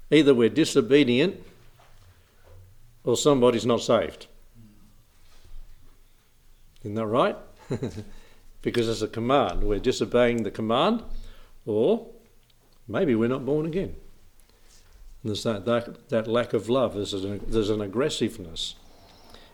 either 0.09 0.33
we're 0.33 0.49
disobedient 0.49 1.41
or 3.03 3.17
somebody's 3.17 3.65
not 3.65 3.81
saved. 3.81 4.27
Isn't 6.83 6.95
that 6.95 7.05
right? 7.05 7.37
because 8.61 8.89
it's 8.89 9.01
a 9.01 9.07
command. 9.07 9.63
We're 9.63 9.79
disobeying 9.79 10.43
the 10.43 10.51
command, 10.51 11.03
or 11.65 12.07
maybe 12.87 13.15
we're 13.15 13.29
not 13.29 13.45
born 13.45 13.65
again. 13.65 13.95
There's 15.23 15.43
that, 15.43 15.65
that, 15.65 16.09
that 16.09 16.27
lack 16.27 16.53
of 16.53 16.67
love, 16.67 16.95
there's 16.95 17.13
an, 17.13 17.41
there's 17.47 17.69
an 17.69 17.81
aggressiveness 17.81 18.75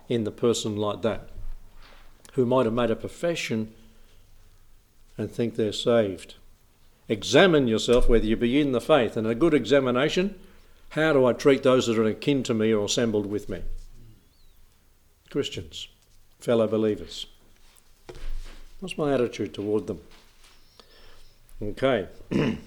in 0.08 0.24
the 0.24 0.32
person 0.32 0.78
like 0.78 1.02
that 1.02 1.30
who 2.34 2.46
might 2.46 2.66
have 2.66 2.74
made 2.74 2.92
a 2.92 2.96
profession 2.96 3.74
and 5.18 5.32
think 5.32 5.56
they're 5.56 5.72
saved. 5.72 6.36
Examine 7.10 7.68
yourself 7.68 8.10
whether 8.10 8.26
you 8.26 8.36
be 8.36 8.60
in 8.60 8.72
the 8.72 8.82
faith, 8.82 9.18
and 9.18 9.26
a 9.26 9.36
good 9.36 9.54
examination 9.54 10.36
how 10.90 11.14
do 11.14 11.26
I 11.26 11.34
treat 11.34 11.64
those 11.64 11.88
that 11.88 11.98
are 11.98 12.06
akin 12.06 12.44
to 12.44 12.54
me 12.54 12.74
or 12.74 12.86
assembled 12.86 13.26
with 13.26 13.50
me? 13.50 13.62
Christians, 15.30 15.88
fellow 16.40 16.68
believers. 16.68 17.26
What's 18.80 18.98
my 18.98 19.14
attitude 19.14 19.54
toward 19.54 19.88
them? 19.88 20.00
Okay. 21.62 22.08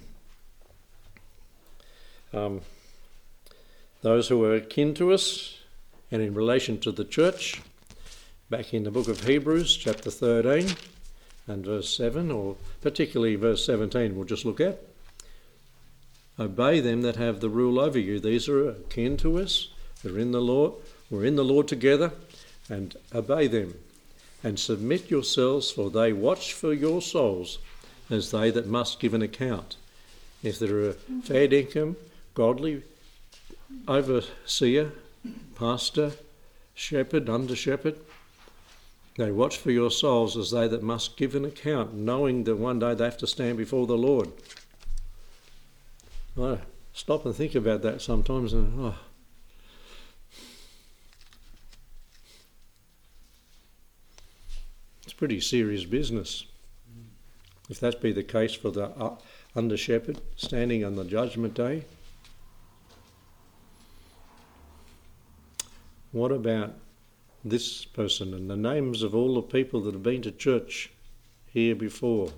um, 2.35 2.61
those 4.03 4.29
who 4.29 4.45
are 4.45 4.55
akin 4.55 4.95
to 4.95 5.13
us 5.13 5.59
and 6.11 6.21
in 6.21 6.35
relation 6.35 6.79
to 6.81 6.93
the 6.93 7.05
church, 7.05 7.63
back 8.51 8.75
in 8.75 8.83
the 8.85 8.91
book 8.91 9.09
of 9.09 9.25
Hebrews, 9.25 9.77
chapter 9.77 10.11
13 10.11 10.75
and 11.51 11.65
verse 11.65 11.95
7, 11.97 12.31
or 12.31 12.57
particularly 12.81 13.37
verse 13.37 13.67
17, 13.67 14.15
we'll 14.15 14.25
just 14.25 14.45
look 14.45 14.61
at. 14.61 14.81
Obey 16.39 16.81
them 16.81 17.03
that 17.03 17.17
have 17.17 17.41
the 17.41 17.51
rule 17.51 17.79
over 17.79 17.99
you. 17.99 18.19
These 18.21 18.49
are 18.49 18.71
akin 18.71 19.17
to 19.19 19.39
us. 19.39 19.69
They're 20.03 20.19
in 20.19 20.33
the 20.33 20.41
Lord. 20.41 20.73
We're 21.11 21.27
in 21.27 21.37
the 21.37 21.45
Lord 21.45 21.69
together. 21.69 22.13
and 22.71 22.97
obey 23.15 23.49
them, 23.49 23.75
and 24.43 24.59
submit 24.59 25.11
yourselves, 25.11 25.71
for 25.71 25.91
they 25.91 26.13
watch 26.13 26.55
for 26.55 26.73
your 26.73 27.03
souls 27.03 27.59
as 28.09 28.31
they 28.31 28.51
that 28.51 28.67
must 28.67 29.01
give 29.01 29.13
an 29.13 29.23
account. 29.23 29.77
If 30.43 30.59
there 30.59 30.77
are 30.77 30.91
a 30.91 31.23
fair 31.23 31.53
income, 31.53 31.97
godly 32.35 32.83
overseer, 33.87 34.93
pastor, 35.57 36.13
shepherd, 36.75 37.29
under 37.29 37.57
shepherd, 37.57 37.97
they 39.17 39.31
watch 39.31 39.57
for 39.59 39.71
your 39.71 39.91
souls 39.91 40.37
as 40.37 40.51
they 40.51 40.69
that 40.69 40.83
must 40.83 41.17
give 41.17 41.35
an 41.35 41.45
account, 41.45 41.95
knowing 41.95 42.45
that 42.45 42.57
one 42.57 42.79
day 42.79 42.95
they 42.95 43.05
have 43.05 43.19
to 43.19 43.27
stand 43.27 43.59
before 43.59 43.87
the 43.87 43.97
Lord. 43.97 44.31
I 46.41 46.59
stop 46.93 47.27
and 47.27 47.35
think 47.35 47.55
about 47.55 47.83
that 47.83 48.01
sometimes, 48.01 48.53
and 48.53 48.81
oh, 48.81 48.95
it's 55.03 55.13
pretty 55.13 55.41
serious 55.41 55.85
business. 55.85 56.47
If 57.69 57.79
that 57.81 58.01
be 58.01 58.13
the 58.13 58.23
case 58.23 58.55
for 58.55 58.71
the 58.71 58.87
uh, 58.87 59.17
under 59.55 59.77
shepherd 59.77 60.21
standing 60.37 60.85
on 60.85 60.97
the 60.97 61.05
judgment 61.05 61.55
day, 61.55 61.85
what 66.13 66.33
about 66.33 66.75
this 67.45 67.85
person 67.85 68.35
and 68.35 68.51
the 68.51 68.57
names 68.57 69.03
of 69.03 69.15
all 69.15 69.35
the 69.35 69.43
people 69.43 69.81
that 69.83 69.95
have 69.95 70.03
been 70.03 70.23
to 70.23 70.31
church 70.31 70.91
here 71.47 71.75
before 71.75 72.33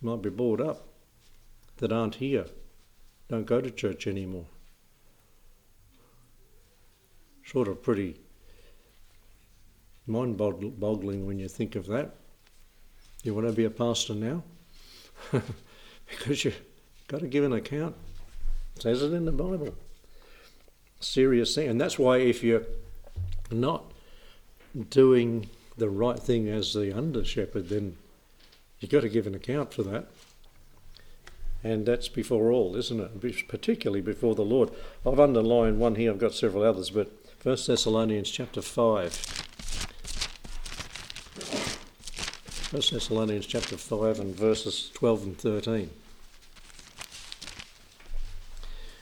might 0.00 0.22
be 0.22 0.30
brought 0.30 0.60
up 0.60 0.86
that 1.78 1.92
aren't 1.92 2.16
here, 2.16 2.46
don't 3.28 3.46
go 3.46 3.60
to 3.60 3.70
church 3.70 4.06
anymore. 4.06 4.46
Sort 7.44 7.68
of 7.68 7.82
pretty 7.82 8.16
mind 10.06 10.36
boggling 10.36 11.26
when 11.26 11.38
you 11.38 11.48
think 11.48 11.74
of 11.74 11.86
that. 11.86 12.14
You 13.22 13.34
want 13.34 13.46
to 13.46 13.52
be 13.52 13.64
a 13.64 13.70
pastor 13.70 14.14
now? 14.14 14.42
because 16.08 16.44
you've 16.44 16.60
got 17.08 17.20
to 17.20 17.26
give 17.26 17.44
an 17.44 17.52
account. 17.52 17.94
It 18.76 18.82
says 18.82 19.02
it 19.02 19.12
in 19.12 19.24
the 19.24 19.32
Bible. 19.32 19.74
Serious 21.00 21.54
thing. 21.54 21.68
And 21.68 21.80
that's 21.80 21.98
why 21.98 22.18
if 22.18 22.42
you're 22.42 22.64
not 23.50 23.92
doing 24.88 25.48
the 25.76 25.90
right 25.90 26.18
thing 26.18 26.48
as 26.48 26.74
the 26.74 26.96
under 26.96 27.24
shepherd, 27.24 27.68
then 27.68 27.96
you've 28.78 28.90
got 28.90 29.00
to 29.00 29.08
give 29.08 29.26
an 29.26 29.34
account 29.34 29.72
for 29.72 29.82
that. 29.82 30.06
And 31.62 31.84
that's 31.84 32.08
before 32.08 32.50
all, 32.50 32.74
isn't 32.76 33.00
it? 33.00 33.48
Particularly 33.48 34.00
before 34.00 34.34
the 34.34 34.42
Lord. 34.42 34.70
I've 35.06 35.20
underlined 35.20 35.78
one 35.78 35.96
here, 35.96 36.10
I've 36.10 36.18
got 36.18 36.32
several 36.32 36.62
others, 36.62 36.90
but 36.90 37.08
1 37.42 37.56
Thessalonians 37.66 38.30
chapter 38.30 38.62
5. 38.62 39.40
1 42.70 42.82
Thessalonians 42.92 43.46
chapter 43.46 43.76
5 43.76 44.20
and 44.20 44.34
verses 44.34 44.90
12 44.94 45.22
and 45.24 45.38
13. 45.38 45.90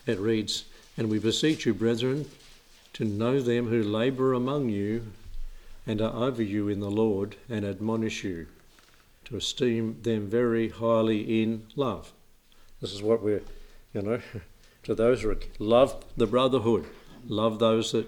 It 0.07 0.19
reads, 0.19 0.65
And 0.97 1.11
we 1.11 1.19
beseech 1.19 1.67
you, 1.67 1.75
brethren, 1.75 2.31
to 2.95 3.05
know 3.05 3.41
them 3.41 3.69
who 3.69 3.83
labour 3.83 4.33
among 4.33 4.71
you 4.71 5.13
and 5.89 6.03
are 6.03 6.15
over 6.15 6.43
you 6.43 6.69
in 6.69 6.81
the 6.81 6.91
Lord 6.91 7.37
and 7.49 7.65
admonish 7.65 8.23
you, 8.23 8.47
to 9.25 9.37
esteem 9.37 10.03
them 10.03 10.29
very 10.29 10.69
highly 10.69 11.43
in 11.43 11.67
love. 11.77 12.13
This 12.83 12.93
is 12.93 13.03
what 13.03 13.23
we're, 13.23 13.43
you 13.95 14.03
know, 14.03 14.21
to 14.83 14.95
those 14.95 15.23
who 15.23 15.35
love 15.59 16.05
the 16.15 16.27
brotherhood, 16.27 16.85
love 17.27 17.59
those 17.59 17.93
that 17.93 18.07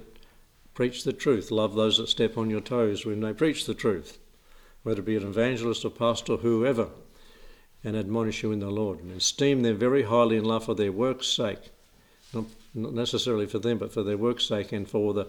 preach 0.75 1.05
the 1.05 1.15
truth, 1.15 1.51
love 1.51 1.75
those 1.75 1.97
that 1.97 2.09
step 2.09 2.37
on 2.37 2.51
your 2.51 2.61
toes 2.61 3.07
when 3.07 3.21
they 3.21 3.33
preach 3.33 3.65
the 3.65 3.75
truth, 3.75 4.19
whether 4.83 5.01
it 5.01 5.07
be 5.07 5.17
an 5.17 5.27
evangelist 5.27 5.83
or 5.83 5.91
pastor, 5.91 6.37
whoever, 6.37 6.89
and 7.83 7.97
admonish 7.97 8.43
you 8.43 8.53
in 8.53 8.61
the 8.61 8.71
Lord, 8.71 9.01
and 9.01 9.17
esteem 9.17 9.63
them 9.63 9.79
very 9.79 10.03
highly 10.03 10.37
in 10.37 10.45
love 10.45 10.67
for 10.67 10.75
their 10.75 10.93
work's 10.93 11.29
sake, 11.29 11.71
not, 12.35 12.45
not 12.75 12.93
necessarily 12.93 13.47
for 13.47 13.59
them, 13.59 13.79
but 13.79 13.91
for 13.91 14.03
their 14.03 14.19
work's 14.19 14.47
sake 14.47 14.71
and 14.71 14.87
for 14.87 15.15
the 15.15 15.29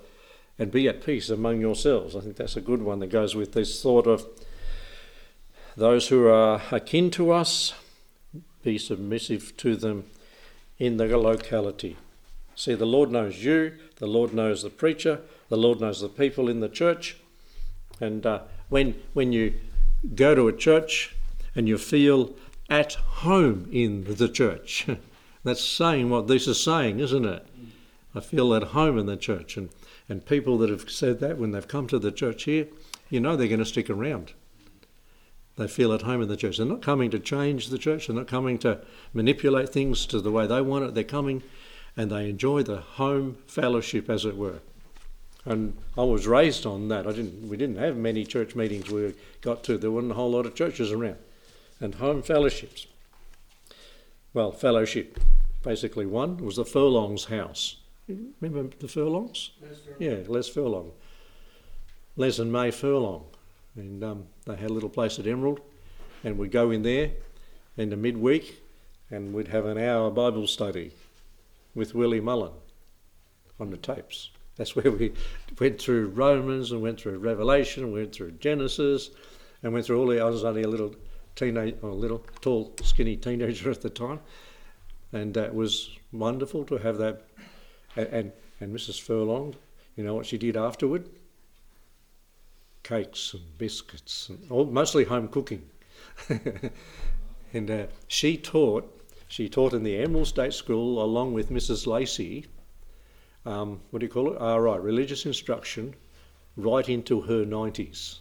and 0.58 0.72
be 0.72 0.88
at 0.88 1.06
peace 1.06 1.30
among 1.30 1.62
yourselves. 1.62 2.16
I 2.16 2.22
think 2.22 2.36
that's 2.36 2.58
a 2.58 2.62
good 2.62 2.82
one 2.82 3.00
that 3.00 3.08
goes 3.08 3.36
with 3.36 3.54
this 3.54 3.82
thought 3.82 4.08
of 4.08 4.26
those 5.76 6.10
who 6.10 6.28
are 6.28 6.62
akin 6.72 7.10
to 7.12 7.32
us, 7.32 7.74
be 8.64 8.78
submissive 8.78 9.56
to 9.58 9.76
them 9.76 10.06
in 10.78 10.98
the 10.98 11.18
locality. 11.18 11.98
See, 12.56 12.76
the 12.76 12.86
Lord 12.86 13.12
knows 13.12 13.44
you, 13.44 13.78
the 13.98 14.08
Lord 14.08 14.34
knows 14.34 14.64
the 14.64 14.70
preacher, 14.70 15.22
the 15.50 15.58
Lord 15.58 15.80
knows 15.80 16.02
the 16.02 16.10
people 16.10 16.50
in 16.50 16.60
the 16.60 16.70
church. 16.70 17.18
And 18.00 18.26
uh, 18.26 18.42
when, 18.70 18.96
when 19.14 19.32
you 19.32 19.54
go 20.16 20.36
to 20.36 20.48
a 20.48 20.54
church 20.54 21.16
and 21.56 21.68
you 21.68 21.78
feel 21.78 22.36
at 22.70 22.94
home 22.94 23.70
in 23.72 24.04
the 24.16 24.30
church, 24.30 24.88
that's 25.44 25.64
saying 25.64 26.10
what 26.10 26.28
this 26.28 26.48
is 26.48 26.62
saying, 26.62 27.00
isn't 27.00 27.26
it? 27.26 27.46
I 28.14 28.20
feel 28.20 28.54
at 28.54 28.64
home 28.64 28.98
in 28.98 29.06
the 29.06 29.18
church. 29.18 29.58
And 29.58 29.70
and 30.12 30.26
people 30.26 30.58
that 30.58 30.70
have 30.70 30.92
said 30.92 31.22
that 31.22 31.38
when 31.38 31.52
they've 31.52 31.70
come 31.70 31.88
to 31.88 31.98
the 31.98 32.12
church 32.12 32.44
here, 32.44 32.68
you 33.10 33.22
know 33.22 33.38
they're 33.38 33.48
going 33.48 33.60
to 33.60 33.66
stick 33.66 33.90
around. 33.90 34.34
They 35.56 35.70
feel 35.70 35.94
at 35.94 36.02
home 36.02 36.22
in 36.22 36.28
the 36.28 36.36
church. 36.36 36.58
They're 36.58 36.66
not 36.66 36.82
coming 36.82 37.10
to 37.12 37.20
change 37.20 37.70
the 37.70 37.78
church, 37.78 38.08
they're 38.08 38.16
not 38.16 38.28
coming 38.28 38.58
to 38.60 38.82
manipulate 39.14 39.70
things 39.70 40.06
to 40.08 40.20
the 40.20 40.30
way 40.30 40.48
they 40.48 40.62
want 40.62 40.84
it. 40.84 40.96
They're 40.96 41.06
coming 41.06 41.44
and 41.96 42.12
they 42.12 42.30
enjoy 42.30 42.64
the 42.64 42.82
home 42.82 43.38
fellowship, 43.48 44.10
as 44.10 44.26
it 44.26 44.36
were. 44.36 44.60
And 45.46 45.78
I 45.98 46.04
was 46.04 46.28
raised 46.28 46.66
on 46.66 46.90
that. 46.90 47.08
I 47.08 47.14
didn't. 47.14 47.48
We 47.48 47.56
didn't 47.56 47.78
have 47.78 47.96
many 47.96 48.26
church 48.26 48.54
meetings 48.54 48.90
we 48.90 49.14
got 49.40 49.64
to. 49.64 49.78
There 49.78 49.92
wasn't 49.92 50.12
a 50.12 50.16
whole 50.16 50.32
lot 50.32 50.46
of 50.46 50.56
churches 50.56 50.92
around, 50.92 51.18
and 51.80 51.96
home 51.96 52.22
fellowships. 52.22 52.86
Well, 54.34 54.52
fellowship, 54.52 55.22
basically 55.64 56.06
one 56.06 56.38
was 56.38 56.58
the 56.58 56.66
Furlong's 56.66 57.26
house. 57.26 57.78
Remember 58.08 58.76
the 58.80 58.88
Furlongs? 58.88 59.52
Les 59.62 59.78
yeah, 60.00 60.18
Les 60.28 60.50
Furlong. 60.50 60.92
Les 62.18 62.40
and 62.40 62.52
May 62.52 62.72
Furlong. 62.72 63.26
And 63.76 64.04
um, 64.04 64.26
they 64.46 64.56
had 64.56 64.70
a 64.70 64.74
little 64.74 64.90
place 64.90 65.18
at 65.18 65.28
Emerald, 65.28 65.62
and 66.24 66.38
we'd 66.38 66.52
go 66.52 66.72
in 66.72 66.82
there 66.82 67.12
in 67.78 67.90
the 67.90 67.96
midweek 67.96 68.62
and 69.12 69.34
we'd 69.34 69.50
have 69.50 69.66
an 69.66 69.78
hour 69.78 70.10
Bible 70.10 70.48
study 70.48 70.92
with 71.76 71.94
Willie 71.94 72.22
Mullan 72.22 72.54
on 73.60 73.70
the 73.70 73.78
tapes. 73.78 74.32
That's 74.56 74.76
where 74.76 74.92
we 74.92 75.14
went 75.60 75.80
through 75.80 76.08
Romans 76.08 76.72
and 76.72 76.82
went 76.82 77.00
through 77.00 77.20
Revelation, 77.20 77.84
and 77.84 77.94
went 77.94 78.14
through 78.14 78.32
Genesis, 78.32 79.12
and 79.62 79.74
went 79.74 79.86
through 79.86 80.00
all 80.00 80.08
the. 80.08 80.22
I 80.22 80.30
was 80.30 80.44
only 80.44 80.64
a 80.64 80.68
little 80.68 80.96
teenage, 81.36 81.76
or 81.82 81.90
a 81.90 81.96
little 81.96 82.26
tall, 82.42 82.74
skinny 82.84 83.18
teenager 83.18 83.70
at 83.72 83.82
the 83.82 83.90
time, 83.90 84.20
and 85.12 85.34
that 85.34 85.54
was 85.54 85.98
wonderful 86.12 86.64
to 86.66 86.78
have 86.78 86.98
that 86.98 87.31
and, 87.96 88.08
and, 88.08 88.32
and 88.60 88.76
Mrs. 88.76 89.00
Furlong, 89.00 89.56
you 89.96 90.04
know 90.04 90.14
what 90.14 90.26
she 90.26 90.38
did 90.38 90.56
afterward? 90.56 91.10
Cakes 92.84 93.34
and 93.34 93.58
biscuits, 93.58 94.30
and 94.30 94.50
all, 94.50 94.66
mostly 94.66 95.04
home 95.04 95.28
cooking. 95.28 95.70
and 97.54 97.70
uh, 97.70 97.86
she 98.08 98.38
taught, 98.38 99.02
she 99.28 99.50
taught 99.50 99.74
in 99.74 99.84
the 99.84 99.98
Emerald 99.98 100.28
State 100.28 100.54
School 100.54 101.02
along 101.04 101.34
with 101.34 101.50
Mrs. 101.50 101.86
Lacey, 101.86 102.46
um, 103.46 103.82
what 103.90 104.00
do 104.00 104.06
you 104.06 104.12
call 104.12 104.34
it? 104.34 104.38
Ah, 104.40 104.56
right, 104.56 104.82
religious 104.82 105.26
instruction 105.26 105.96
right 106.56 106.88
into 106.88 107.22
her 107.22 107.46
90s. 107.46 108.20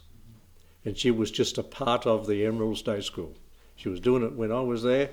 And 0.83 0.97
she 0.97 1.11
was 1.11 1.29
just 1.29 1.57
a 1.57 1.63
part 1.63 2.07
of 2.07 2.25
the 2.25 2.45
Emerald 2.45 2.77
State 2.77 3.03
School. 3.03 3.35
She 3.75 3.89
was 3.89 3.99
doing 3.99 4.23
it 4.23 4.33
when 4.33 4.51
I 4.51 4.61
was 4.61 4.83
there, 4.83 5.11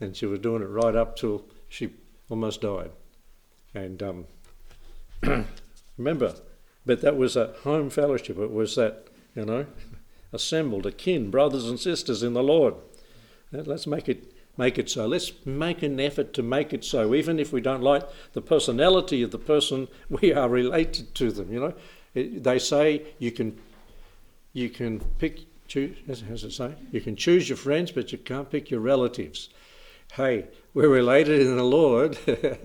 and 0.00 0.16
she 0.16 0.26
was 0.26 0.40
doing 0.40 0.62
it 0.62 0.66
right 0.66 0.94
up 0.94 1.16
till 1.16 1.44
she 1.68 1.90
almost 2.28 2.62
died. 2.62 2.90
And 3.74 4.02
um, 4.02 4.26
remember, 5.98 6.34
but 6.86 7.00
that 7.00 7.16
was 7.16 7.36
a 7.36 7.54
home 7.62 7.90
fellowship. 7.90 8.38
It 8.38 8.52
was 8.52 8.76
that, 8.76 9.08
you 9.34 9.44
know, 9.44 9.66
assembled, 10.32 10.86
akin, 10.86 11.30
brothers 11.30 11.68
and 11.68 11.78
sisters 11.78 12.22
in 12.22 12.34
the 12.34 12.42
Lord. 12.42 12.74
Let's 13.52 13.86
make 13.86 14.08
it 14.08 14.32
make 14.56 14.78
it 14.78 14.88
so. 14.88 15.06
Let's 15.06 15.32
make 15.44 15.82
an 15.82 15.98
effort 15.98 16.32
to 16.34 16.42
make 16.42 16.72
it 16.72 16.84
so, 16.84 17.14
even 17.14 17.38
if 17.38 17.52
we 17.52 17.60
don't 17.60 17.82
like 17.82 18.02
the 18.32 18.42
personality 18.42 19.22
of 19.22 19.30
the 19.30 19.38
person 19.38 19.88
we 20.08 20.32
are 20.32 20.48
related 20.48 21.14
to 21.16 21.30
them. 21.30 21.52
You 21.52 21.60
know, 21.60 21.74
it, 22.14 22.42
they 22.42 22.58
say 22.58 23.02
you 23.18 23.32
can 23.32 23.58
you 24.52 24.70
can 24.70 25.00
pick 25.18 25.40
choose. 25.66 25.96
How's 26.06 26.44
it 26.44 26.52
say? 26.52 26.74
You 26.92 27.00
can 27.00 27.16
choose 27.16 27.48
your 27.48 27.56
friends, 27.56 27.90
but 27.90 28.12
you 28.12 28.18
can't 28.18 28.50
pick 28.50 28.70
your 28.70 28.80
relatives. 28.80 29.48
Hey, 30.12 30.46
we're 30.74 30.88
related 30.88 31.40
in 31.40 31.56
the 31.56 31.64
Lord. 31.64 32.18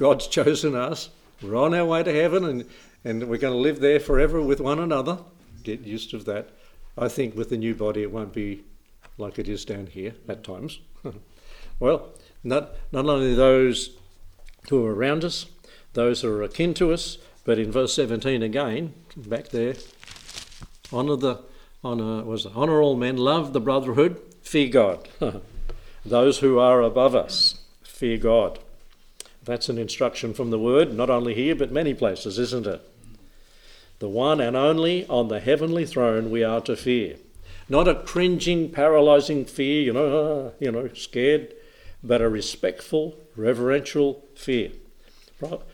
God's 0.00 0.26
chosen 0.28 0.74
us. 0.74 1.10
We're 1.42 1.56
on 1.56 1.74
our 1.74 1.84
way 1.84 2.02
to 2.02 2.10
heaven 2.10 2.42
and, 2.46 2.64
and 3.04 3.28
we're 3.28 3.36
going 3.36 3.52
to 3.52 3.60
live 3.60 3.80
there 3.80 4.00
forever 4.00 4.40
with 4.40 4.58
one 4.58 4.78
another. 4.78 5.18
Get 5.62 5.82
used 5.82 6.08
to 6.12 6.18
that. 6.20 6.48
I 6.96 7.08
think 7.08 7.36
with 7.36 7.50
the 7.50 7.58
new 7.58 7.74
body 7.74 8.02
it 8.02 8.10
won't 8.10 8.32
be 8.32 8.64
like 9.18 9.38
it 9.38 9.46
is 9.46 9.66
down 9.66 9.88
here 9.88 10.14
at 10.26 10.42
times. 10.42 10.80
well, 11.80 12.08
not, 12.42 12.70
not 12.90 13.04
only 13.04 13.34
those 13.34 13.90
who 14.70 14.86
are 14.86 14.94
around 14.94 15.22
us, 15.22 15.44
those 15.92 16.22
who 16.22 16.32
are 16.32 16.42
akin 16.44 16.72
to 16.74 16.94
us, 16.94 17.18
but 17.44 17.58
in 17.58 17.70
verse 17.70 17.92
17 17.92 18.42
again, 18.42 18.94
back 19.14 19.50
there, 19.50 19.74
honour 20.90 21.16
the 21.16 21.42
honour 21.84 22.24
was 22.24 22.46
honour 22.46 22.80
all 22.80 22.96
men, 22.96 23.18
love 23.18 23.52
the 23.52 23.60
brotherhood, 23.60 24.18
fear 24.40 24.68
God. 24.68 25.10
Those 26.06 26.38
who 26.38 26.58
are 26.58 26.80
above 26.80 27.14
us, 27.14 27.60
fear 27.82 28.16
God. 28.16 28.60
That's 29.50 29.68
an 29.68 29.78
instruction 29.78 30.32
from 30.32 30.50
the 30.50 30.60
word, 30.60 30.94
not 30.94 31.10
only 31.10 31.34
here 31.34 31.56
but 31.56 31.72
many 31.72 31.92
places, 31.92 32.38
isn't 32.38 32.68
it? 32.68 32.88
The 33.98 34.08
one 34.08 34.40
and 34.40 34.56
only 34.56 35.04
on 35.08 35.26
the 35.26 35.40
heavenly 35.40 35.84
throne 35.84 36.30
we 36.30 36.44
are 36.44 36.60
to 36.60 36.76
fear. 36.76 37.16
Not 37.68 37.88
a 37.88 37.96
cringing, 37.96 38.70
paralysing 38.70 39.46
fear, 39.46 39.82
you 39.82 39.92
know, 39.92 40.06
uh, 40.06 40.50
you 40.60 40.70
know, 40.70 40.88
scared, 40.94 41.52
but 42.00 42.22
a 42.22 42.28
respectful, 42.28 43.18
reverential 43.34 44.24
fear. 44.36 44.70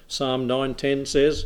Psalm 0.08 0.46
9:10 0.46 1.04
says, 1.04 1.44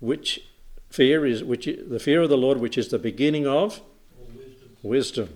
"Which 0.00 0.42
fear 0.90 1.24
is 1.24 1.42
which 1.42 1.64
the 1.64 1.98
fear 1.98 2.20
of 2.20 2.28
the 2.28 2.36
Lord, 2.36 2.60
which 2.60 2.76
is 2.76 2.88
the 2.88 2.98
beginning 2.98 3.46
of 3.46 3.80
wisdom." 4.18 4.76
wisdom. 4.82 5.28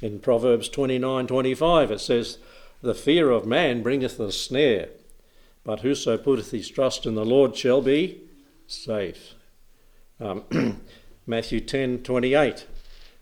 In 0.00 0.18
Proverbs 0.18 0.70
29:25 0.70 1.90
it 1.90 2.00
says, 2.00 2.38
"The 2.80 2.94
fear 2.94 3.30
of 3.30 3.44
man 3.44 3.82
bringeth 3.82 4.18
a 4.18 4.32
snare, 4.32 4.88
but 5.64 5.80
whoso 5.80 6.16
putteth 6.16 6.50
his 6.50 6.68
trust 6.68 7.06
in 7.06 7.14
the 7.14 7.24
Lord 7.24 7.56
shall 7.56 7.80
be 7.80 8.20
safe." 8.66 9.34
Um, 10.20 10.44
Matthew 11.26 11.60
10:28, 11.60 12.64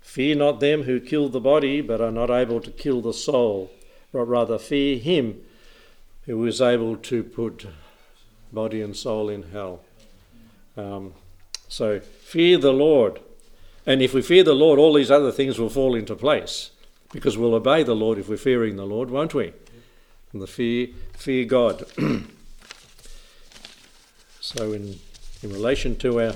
"Fear 0.00 0.37
not 0.37 0.61
them 0.61 0.83
who 0.83 1.00
kill 1.00 1.28
the 1.28 1.40
body, 1.40 1.81
but 1.81 2.00
are 2.00 2.11
not 2.11 2.31
able 2.31 2.61
to 2.61 2.70
kill 2.70 3.00
the 3.00 3.14
soul, 3.14 3.70
but 4.12 4.24
rather 4.24 4.59
fear 4.59 4.98
him 4.98 5.40
who 6.26 6.44
is 6.46 6.61
able 6.61 6.96
to 6.96 7.22
put 7.22 7.66
body 8.52 8.81
and 8.81 8.96
soul 8.96 9.28
in 9.28 9.44
hell." 9.44 9.81
Um, 10.76 11.14
so 11.68 12.00
fear 12.00 12.59
the 12.59 12.72
Lord. 12.72 13.20
And 13.87 14.00
if 14.02 14.14
we 14.14 14.22
fear 14.22 14.44
the 14.44 14.55
Lord, 14.55 14.78
all 14.78 14.94
these 14.94 15.11
other 15.11 15.33
things 15.33 15.59
will 15.59 15.70
fall 15.70 15.94
into 15.94 16.14
place 16.14 16.70
because 17.12 17.37
we'll 17.37 17.55
obey 17.55 17.83
the 17.83 17.96
Lord 17.96 18.18
if 18.18 18.28
we're 18.28 18.37
fearing 18.37 18.76
the 18.76 18.87
Lord, 18.87 19.11
won't 19.11 19.35
we? 19.35 19.52
And 20.33 20.40
the 20.40 20.47
fear, 20.47 20.88
fear 21.14 21.45
God. 21.45 21.85
so, 24.40 24.73
in, 24.73 24.99
in 25.42 25.53
relation 25.53 25.97
to 25.97 26.21
our, 26.21 26.35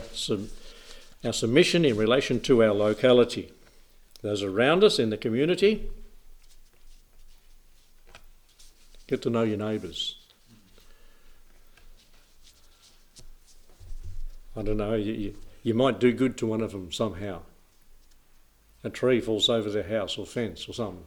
our 1.24 1.32
submission, 1.32 1.84
in 1.84 1.96
relation 1.96 2.40
to 2.40 2.62
our 2.62 2.74
locality, 2.74 3.52
those 4.22 4.42
around 4.42 4.84
us 4.84 4.98
in 4.98 5.10
the 5.10 5.16
community, 5.16 5.88
get 9.06 9.22
to 9.22 9.30
know 9.30 9.42
your 9.42 9.58
neighbours. 9.58 10.16
I 14.56 14.62
don't 14.62 14.78
know, 14.78 14.94
you, 14.94 15.12
you, 15.12 15.34
you 15.62 15.74
might 15.74 16.00
do 16.00 16.12
good 16.12 16.36
to 16.38 16.46
one 16.46 16.60
of 16.60 16.72
them 16.72 16.92
somehow. 16.92 17.40
A 18.84 18.90
tree 18.90 19.20
falls 19.20 19.48
over 19.48 19.70
their 19.70 19.88
house 19.88 20.16
or 20.16 20.26
fence 20.26 20.68
or 20.68 20.72
something. 20.72 21.04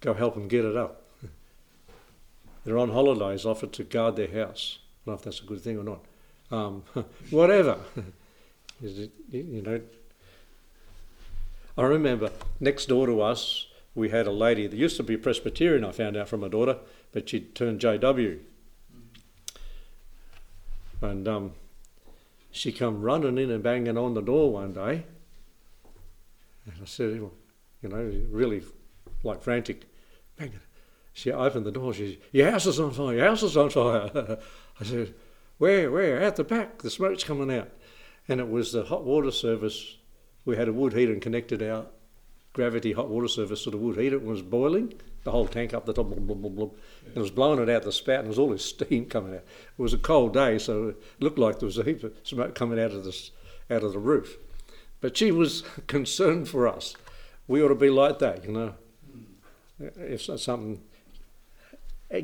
Go 0.00 0.14
help 0.14 0.34
them 0.34 0.48
get 0.48 0.64
it 0.64 0.76
up. 0.76 1.05
They're 2.66 2.78
on 2.78 2.90
holidays, 2.90 3.46
offered 3.46 3.72
to 3.74 3.84
guard 3.84 4.16
their 4.16 4.26
house. 4.26 4.80
I 4.80 5.06
don't 5.06 5.12
know 5.12 5.18
if 5.18 5.22
that's 5.22 5.40
a 5.40 5.44
good 5.44 5.60
thing 5.60 5.78
or 5.78 5.84
not. 5.84 6.04
Um, 6.50 6.82
whatever. 7.30 7.78
You 8.82 9.62
know, 9.62 9.80
I 11.78 11.82
remember 11.82 12.30
next 12.60 12.90
door 12.90 13.06
to 13.06 13.22
us, 13.22 13.68
we 13.94 14.10
had 14.10 14.26
a 14.26 14.30
lady 14.30 14.66
that 14.66 14.76
used 14.76 14.98
to 14.98 15.02
be 15.02 15.16
Presbyterian, 15.16 15.82
I 15.82 15.92
found 15.92 16.14
out 16.14 16.28
from 16.28 16.40
my 16.40 16.48
daughter, 16.48 16.76
but 17.10 17.26
she'd 17.26 17.54
turned 17.54 17.80
JW. 17.80 18.38
And 21.00 21.26
um, 21.26 21.52
she 22.50 22.70
come 22.70 23.00
running 23.00 23.38
in 23.38 23.50
and 23.50 23.62
banging 23.62 23.96
on 23.96 24.12
the 24.12 24.20
door 24.20 24.52
one 24.52 24.74
day. 24.74 25.04
And 26.66 26.74
I 26.82 26.84
said, 26.84 27.14
you 27.14 27.32
know, 27.82 28.12
really 28.30 28.62
like 29.22 29.42
frantic, 29.42 29.84
banging. 30.36 30.60
She 31.16 31.32
opened 31.32 31.64
the 31.64 31.72
door. 31.72 31.94
She 31.94 32.08
said, 32.08 32.18
your 32.30 32.50
house 32.50 32.66
is 32.66 32.78
on 32.78 32.90
fire, 32.90 33.14
your 33.14 33.24
house 33.28 33.42
is 33.42 33.56
on 33.56 33.70
fire. 33.70 34.10
I 34.78 34.84
said, 34.84 35.14
where, 35.56 35.90
where? 35.90 36.22
Out 36.22 36.36
the 36.36 36.44
back, 36.44 36.82
the 36.82 36.90
smoke's 36.90 37.24
coming 37.24 37.50
out. 37.50 37.70
And 38.28 38.38
it 38.38 38.50
was 38.50 38.72
the 38.72 38.84
hot 38.84 39.02
water 39.02 39.30
service. 39.30 39.96
We 40.44 40.56
had 40.56 40.68
a 40.68 40.74
wood 40.74 40.92
heater 40.92 41.14
and 41.14 41.22
connected 41.22 41.62
our 41.62 41.86
gravity 42.52 42.92
hot 42.92 43.08
water 43.08 43.28
service 43.28 43.64
to 43.64 43.70
the 43.70 43.78
wood 43.78 43.96
heater. 43.96 44.16
It 44.16 44.26
was 44.26 44.42
boiling, 44.42 44.92
the 45.24 45.30
whole 45.30 45.46
tank 45.46 45.72
up 45.72 45.86
the 45.86 45.94
top, 45.94 46.10
blah, 46.10 46.18
blah, 46.18 46.36
blah, 46.36 46.50
blah. 46.50 46.70
And 47.06 47.16
it 47.16 47.20
was 47.20 47.30
blowing 47.30 47.62
it 47.62 47.70
out 47.70 47.84
the 47.84 47.92
spout, 47.92 48.18
and 48.18 48.24
there 48.24 48.32
was 48.32 48.38
all 48.38 48.50
this 48.50 48.66
steam 48.66 49.06
coming 49.06 49.32
out. 49.32 49.44
It 49.78 49.82
was 49.82 49.94
a 49.94 49.98
cold 49.98 50.34
day, 50.34 50.58
so 50.58 50.88
it 50.88 51.02
looked 51.18 51.38
like 51.38 51.60
there 51.60 51.66
was 51.66 51.78
a 51.78 51.82
heap 51.82 52.04
of 52.04 52.12
smoke 52.24 52.54
coming 52.54 52.78
out 52.78 52.92
of 52.92 53.04
the, 53.04 53.30
out 53.70 53.84
of 53.84 53.94
the 53.94 53.98
roof. 53.98 54.36
But 55.00 55.16
she 55.16 55.32
was 55.32 55.64
concerned 55.86 56.50
for 56.50 56.68
us. 56.68 56.94
We 57.48 57.62
ought 57.62 57.68
to 57.68 57.74
be 57.74 57.88
like 57.88 58.18
that, 58.18 58.44
you 58.44 58.52
know. 58.52 58.74
If 59.78 60.20
something, 60.20 60.82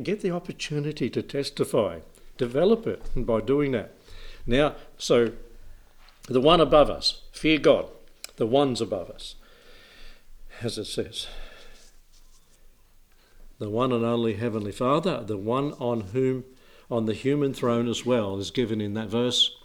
get 0.02 0.20
the 0.20 0.30
opportunity 0.30 1.10
to 1.10 1.22
testify, 1.22 2.00
develop 2.36 2.86
it 2.86 3.02
by 3.16 3.40
doing 3.40 3.72
that. 3.72 3.94
Now, 4.46 4.76
so 4.98 5.32
the 6.28 6.40
one 6.40 6.60
above 6.60 6.90
us, 6.90 7.22
fear 7.32 7.58
God, 7.58 7.86
the 8.36 8.46
ones 8.46 8.80
above 8.80 9.10
us, 9.10 9.34
as 10.62 10.78
it 10.78 10.86
says 10.86 11.26
the 13.62 13.70
one 13.70 13.92
and 13.92 14.04
only 14.04 14.34
Heavenly 14.34 14.72
Father, 14.72 15.22
the 15.22 15.36
one 15.36 15.74
on 15.74 16.00
whom, 16.12 16.42
on 16.90 17.06
the 17.06 17.14
human 17.14 17.54
throne 17.54 17.86
as 17.86 18.04
well, 18.04 18.36
is 18.38 18.50
given 18.50 18.80
in 18.80 18.94
that 18.94 19.06
verse, 19.06 19.56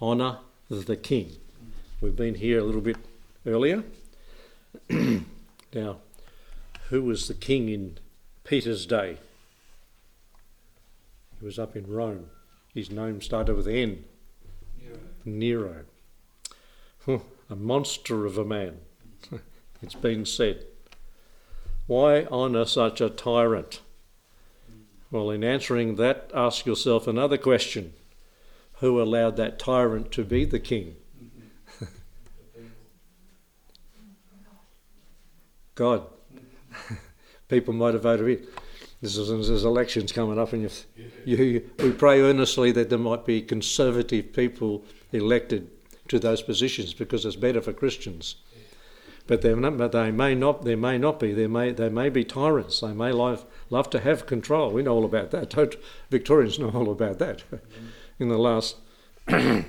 honour 0.00 0.38
the 0.70 0.96
King. 0.96 1.36
We've 2.00 2.16
been 2.16 2.36
here 2.36 2.60
a 2.60 2.64
little 2.64 2.80
bit 2.80 2.96
earlier. 3.44 3.84
now, 4.88 5.98
who 6.88 7.02
was 7.02 7.28
the 7.28 7.34
king 7.34 7.68
in 7.68 7.98
Peter's 8.44 8.86
day? 8.86 9.18
Was 11.44 11.58
up 11.58 11.76
in 11.76 11.86
Rome. 11.86 12.30
His 12.72 12.90
name 12.90 13.20
started 13.20 13.54
with 13.54 13.68
N. 13.68 14.06
Nero. 15.26 15.84
Nero. 17.06 17.20
a 17.50 17.54
monster 17.54 18.24
of 18.24 18.38
a 18.38 18.46
man. 18.46 18.78
it's 19.82 19.94
been 19.94 20.24
said. 20.24 20.64
Why 21.86 22.24
honour 22.24 22.64
such 22.64 23.02
a 23.02 23.10
tyrant? 23.10 23.82
Well, 25.10 25.30
in 25.30 25.44
answering 25.44 25.96
that, 25.96 26.30
ask 26.32 26.64
yourself 26.64 27.06
another 27.06 27.36
question 27.36 27.92
Who 28.76 29.02
allowed 29.02 29.36
that 29.36 29.58
tyrant 29.58 30.12
to 30.12 30.24
be 30.24 30.46
the 30.46 30.58
king? 30.58 30.96
God. 35.74 36.06
People 37.48 37.74
might 37.74 37.92
have 37.92 38.04
voted 38.04 38.28
it. 38.30 38.48
This 39.04 39.18
is, 39.18 39.28
there's 39.48 39.66
elections 39.66 40.12
coming 40.12 40.38
up, 40.38 40.54
and 40.54 40.62
you, 40.62 40.70
you, 41.36 41.70
we 41.78 41.92
pray 41.92 42.22
earnestly 42.22 42.72
that 42.72 42.88
there 42.88 42.98
might 42.98 43.26
be 43.26 43.42
conservative 43.42 44.32
people 44.32 44.82
elected 45.12 45.68
to 46.08 46.18
those 46.18 46.40
positions 46.40 46.94
because 46.94 47.26
it's 47.26 47.36
better 47.36 47.60
for 47.60 47.74
Christians. 47.74 48.36
But, 49.26 49.44
not, 49.44 49.76
but 49.76 49.92
they 49.92 50.10
may 50.10 50.34
not. 50.34 50.64
There 50.64 50.78
may 50.78 50.96
not 50.96 51.20
be. 51.20 51.34
There 51.34 51.50
may 51.50 51.72
they 51.72 51.90
may 51.90 52.08
be 52.08 52.24
tyrants. 52.24 52.80
They 52.80 52.94
may 52.94 53.12
love 53.12 53.44
love 53.68 53.90
to 53.90 54.00
have 54.00 54.24
control. 54.24 54.70
We 54.70 54.82
know 54.82 54.94
all 54.94 55.04
about 55.04 55.32
that. 55.32 55.50
Don't, 55.50 55.76
Victorians 56.08 56.58
know 56.58 56.70
all 56.70 56.90
about 56.90 57.18
that. 57.18 57.42
In 58.18 58.28
the 58.28 58.38
last, 58.38 58.76
as 59.28 59.66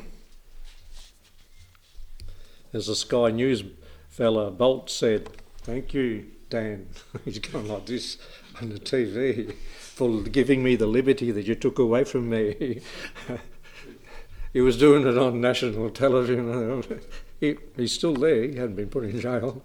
the 2.71 2.95
Sky 2.95 3.31
News 3.31 3.65
fella 4.07 4.49
Bolt 4.49 4.89
said, 4.89 5.27
"Thank 5.65 5.93
you, 5.93 6.28
Dan." 6.49 6.88
He's 7.25 7.39
going 7.39 7.67
like 7.67 7.88
this 7.88 8.17
on 8.62 8.69
the 8.69 8.80
TV 8.80 9.56
for 9.80 10.21
giving 10.21 10.63
me 10.63 10.75
the 10.75 10.86
liberty 10.86 11.32
that 11.32 11.47
you 11.47 11.56
took 11.56 11.80
away 11.80 12.04
from 12.04 12.30
me. 12.30 12.82
he 14.54 14.62
was 14.62 14.78
doing 14.78 15.08
it 15.08 15.17
on 15.17 15.41
national 15.41 15.89
television. 15.89 16.84
He, 17.38 17.58
he's 17.75 17.91
still 17.91 18.13
there. 18.13 18.43
He 18.43 18.56
hadn't 18.56 18.78
been 18.78 18.88
put 18.88 19.04
in 19.04 19.19
jail. 19.19 19.62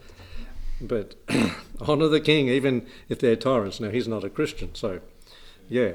But 0.81 1.15
honour 1.81 2.09
the 2.09 2.21
king, 2.21 2.49
even 2.49 2.85
if 3.09 3.21
they're 3.21 3.37
tyrants. 3.37 3.79
Now, 3.79 3.91
he's 3.91 4.09
not 4.09 4.25
a 4.25 4.29
Christian, 4.29 4.75
so 4.75 5.01
yeah. 5.69 5.93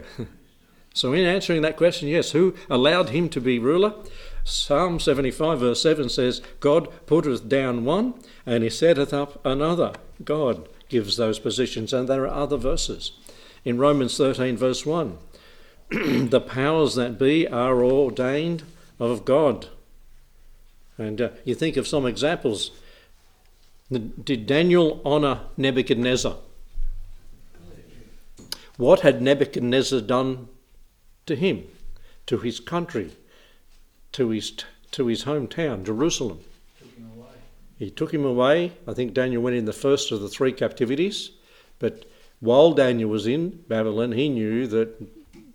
So, 0.94 1.12
in 1.12 1.26
answering 1.26 1.62
that 1.64 1.76
question, 1.76 2.08
yes, 2.08 2.32
who 2.32 2.56
allowed 2.70 3.10
him 3.10 3.28
to 3.30 3.42
be 3.42 3.60
ruler? 3.60 3.94
Psalm 4.48 5.00
75, 5.00 5.60
verse 5.60 5.82
7 5.82 6.08
says, 6.08 6.40
God 6.60 6.88
putteth 7.08 7.50
down 7.50 7.84
one, 7.84 8.14
and 8.46 8.64
he 8.64 8.70
setteth 8.70 9.12
up 9.12 9.44
another. 9.44 9.94
God 10.24 10.70
gives 10.88 11.18
those 11.18 11.40
positions, 11.40 11.92
and 11.92 12.08
there 12.08 12.26
are 12.26 12.44
other 12.44 12.56
verses. 12.56 13.12
In 13.66 13.80
Romans 13.80 14.16
13, 14.16 14.56
verse 14.56 14.86
1, 14.86 15.18
the 15.90 16.40
powers 16.40 16.94
that 16.94 17.18
be 17.18 17.48
are 17.48 17.84
ordained 17.84 18.64
of 19.00 19.26
God. 19.26 19.68
And 20.96 21.20
uh, 21.20 21.30
you 21.44 21.56
think 21.56 21.76
of 21.76 21.88
some 21.88 22.06
examples. 22.06 22.70
Did 23.92 24.46
Daniel 24.46 25.02
honour 25.04 25.42
Nebuchadnezzar? 25.58 26.38
What 28.78 29.00
had 29.00 29.24
Nebuchadnezzar 29.24 30.02
done 30.02 30.50
to 31.26 31.36
him, 31.36 31.64
to 32.28 32.38
his 32.38 32.60
country, 32.60 33.12
to 34.16 34.30
his, 34.30 34.54
to 34.92 35.08
his 35.08 35.26
hometown, 35.26 35.84
Jerusalem. 35.84 36.40
He 37.78 37.90
took 37.90 38.14
him 38.14 38.24
away. 38.24 38.72
I 38.88 38.94
think 38.94 39.14
Daniel 39.14 39.42
went 39.42 39.58
in 39.58 39.66
the 39.66 39.74
first 39.74 40.10
of 40.14 40.22
the 40.22 40.30
three 40.30 40.54
captivities. 40.54 41.32
But 41.80 42.06
while 42.40 42.72
Daniel 42.72 43.10
was 43.10 43.28
in 43.28 43.64
Babylon, 43.68 44.14
he 44.14 44.30
knew 44.30 44.68
that 44.68 45.06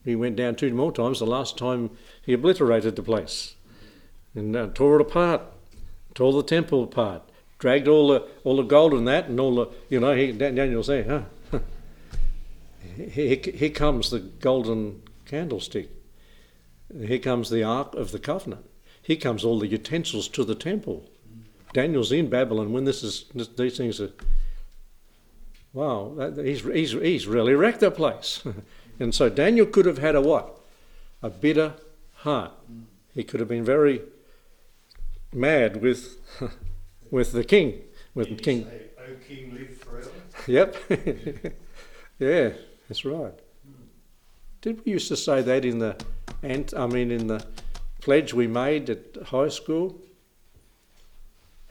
he 0.05 0.15
went 0.15 0.37
down 0.37 0.57
two 0.57 0.75
more 0.75 0.93
times. 0.93 1.21
The 1.21 1.27
last 1.27 1.57
time 1.57 1.91
he 2.23 2.35
obliterated 2.35 2.97
the 2.97 3.03
place 3.03 3.55
and 4.35 4.55
uh, 4.55 4.69
tore 4.75 4.97
it 4.97 5.03
apart, 5.03 5.41
tore 6.15 6.35
the 6.35 6.43
temple 6.43 6.85
apart, 6.85 7.23
dragged 7.59 7.89
all 7.89 8.09
the 8.09 8.29
all 8.45 8.57
the 8.57 8.63
gold 8.63 8.93
and 8.93 9.09
that, 9.09 9.29
and 9.29 9.41
all 9.41 9.55
the 9.55 9.69
you 9.89 10.01
know. 10.01 10.15
He, 10.15 10.33
Daniel 10.33 10.83
saying, 10.83 11.09
huh, 11.09 11.23
here, 12.97 13.39
here 13.43 13.71
comes 13.71 14.11
the 14.11 14.21
golden 14.21 15.03
candlestick. 15.25 15.89
Here 16.99 17.19
comes 17.19 17.51
the 17.51 17.63
ark 17.63 17.95
of 17.95 18.13
the 18.13 18.19
covenant. 18.19 18.67
Here 19.03 19.17
comes 19.17 19.45
all 19.45 19.59
the 19.59 19.67
utensils 19.67 20.29
to 20.29 20.45
the 20.45 20.55
temple. 20.55 21.09
Daniel's 21.73 22.13
in 22.13 22.29
Babylon 22.29 22.73
when 22.73 22.85
this 22.85 23.03
is 23.03 23.27
these 23.57 23.77
things 23.77 24.01
are. 24.01 24.11
Wow, 25.73 26.13
that, 26.17 26.45
he's, 26.45 26.63
he's, 26.65 26.93
he's 26.93 27.27
really 27.29 27.55
wrecked 27.55 27.79
the 27.81 27.93
place. 27.93 28.43
and 28.99 29.15
so 29.15 29.29
Daniel 29.29 29.67
could 29.67 29.87
have 29.87 29.99
had 29.99 30.17
a 30.17 30.21
what? 30.21 30.59
A 31.23 31.31
bitter 31.31 31.75
heart. 32.17 32.51
He 33.15 33.23
could 33.23 33.39
have 33.39 33.49
been 33.49 33.65
very 33.65 34.03
mad 35.33 35.81
with 35.81 36.19
with 37.11 37.33
the 37.33 37.45
king, 37.45 37.83
with 38.15 38.29
Did 38.29 38.39
he 38.39 38.45
King. 38.45 38.65
say, 38.65 38.83
O 38.99 39.15
King, 39.29 39.55
live 39.55 39.77
forever? 39.79 40.11
Yep. 40.47 40.77
yeah, 42.19 42.51
that's 42.89 43.05
right. 43.05 43.35
Hmm. 43.65 43.83
Did 44.63 44.85
we 44.85 44.93
used 44.93 45.09
to 45.09 45.17
say 45.17 45.43
that 45.43 45.65
in 45.65 45.79
the 45.79 45.97
ant? 46.43 46.75
I 46.77 46.87
mean, 46.87 47.11
in 47.11 47.27
the 47.27 47.45
pledge 48.01 48.33
we 48.35 48.47
made 48.47 48.91
at 48.91 49.17
high 49.27 49.49
school. 49.49 50.01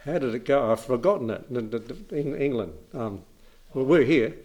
How 0.06 0.18
did 0.18 0.34
it 0.34 0.46
go? 0.46 0.72
I've 0.72 0.80
forgotten 0.80 1.30
it. 1.30 1.46
In 2.12 2.36
England, 2.36 2.74
um, 2.94 3.24
well, 3.74 3.86
we're 3.86 4.04
here. 4.04 4.36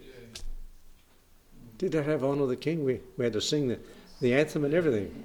Did 1.77 1.93
that 1.93 2.05
have 2.05 2.23
honour 2.23 2.45
the 2.45 2.55
king? 2.55 2.83
We, 2.83 2.99
we 3.17 3.25
had 3.25 3.33
to 3.33 3.41
sing 3.41 3.67
the, 3.67 3.79
the 4.21 4.33
anthem 4.33 4.65
and 4.65 4.73
everything. 4.73 5.23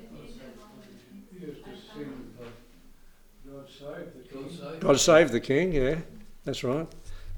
God 4.81 4.99
save 4.99 5.31
the 5.31 5.41
king. 5.41 5.73
Yeah, 5.73 5.97
that's 6.45 6.65
right. 6.65 6.87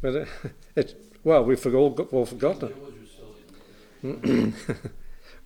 But 0.01 0.17
uh, 0.17 0.25
it's 0.77 0.95
well, 1.25 1.45
we've 1.45 1.75
all, 1.75 2.09
all 2.13 2.27
forgotten 2.27 2.73
it. 4.03 4.55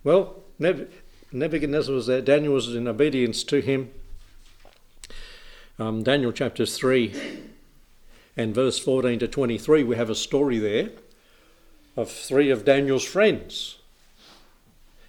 Well, 0.03 0.43
Neb- 0.57 0.89
Nebuchadnezzar 1.31 1.93
was 1.93 2.07
there. 2.07 2.21
Daniel 2.21 2.53
was 2.53 2.73
in 2.73 2.87
obedience 2.87 3.43
to 3.45 3.59
him. 3.59 3.91
Um, 5.79 6.03
Daniel 6.03 6.31
chapter 6.31 6.65
3 6.65 7.13
and 8.35 8.55
verse 8.55 8.79
14 8.79 9.19
to 9.19 9.27
23, 9.27 9.83
we 9.83 9.95
have 9.95 10.09
a 10.09 10.15
story 10.15 10.59
there 10.59 10.89
of 11.95 12.09
three 12.11 12.49
of 12.49 12.63
Daniel's 12.63 13.03
friends. 13.03 13.77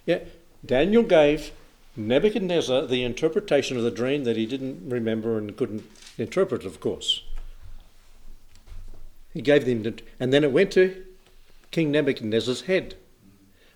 Yeah, 0.05 0.19
Daniel 0.65 1.03
gave 1.03 1.51
Nebuchadnezzar 1.95 2.87
the 2.87 3.03
interpretation 3.03 3.77
of 3.77 3.83
the 3.83 3.91
dream 3.91 4.23
that 4.23 4.37
he 4.37 4.45
didn't 4.45 4.89
remember 4.89 5.37
and 5.37 5.55
couldn't 5.55 5.83
interpret, 6.17 6.65
of 6.65 6.79
course. 6.79 7.23
He 9.33 9.41
gave 9.41 9.65
them, 9.65 9.95
and 10.19 10.33
then 10.33 10.43
it 10.43 10.51
went 10.51 10.71
to 10.71 11.05
King 11.71 11.91
Nebuchadnezzar's 11.91 12.61
head. 12.61 12.95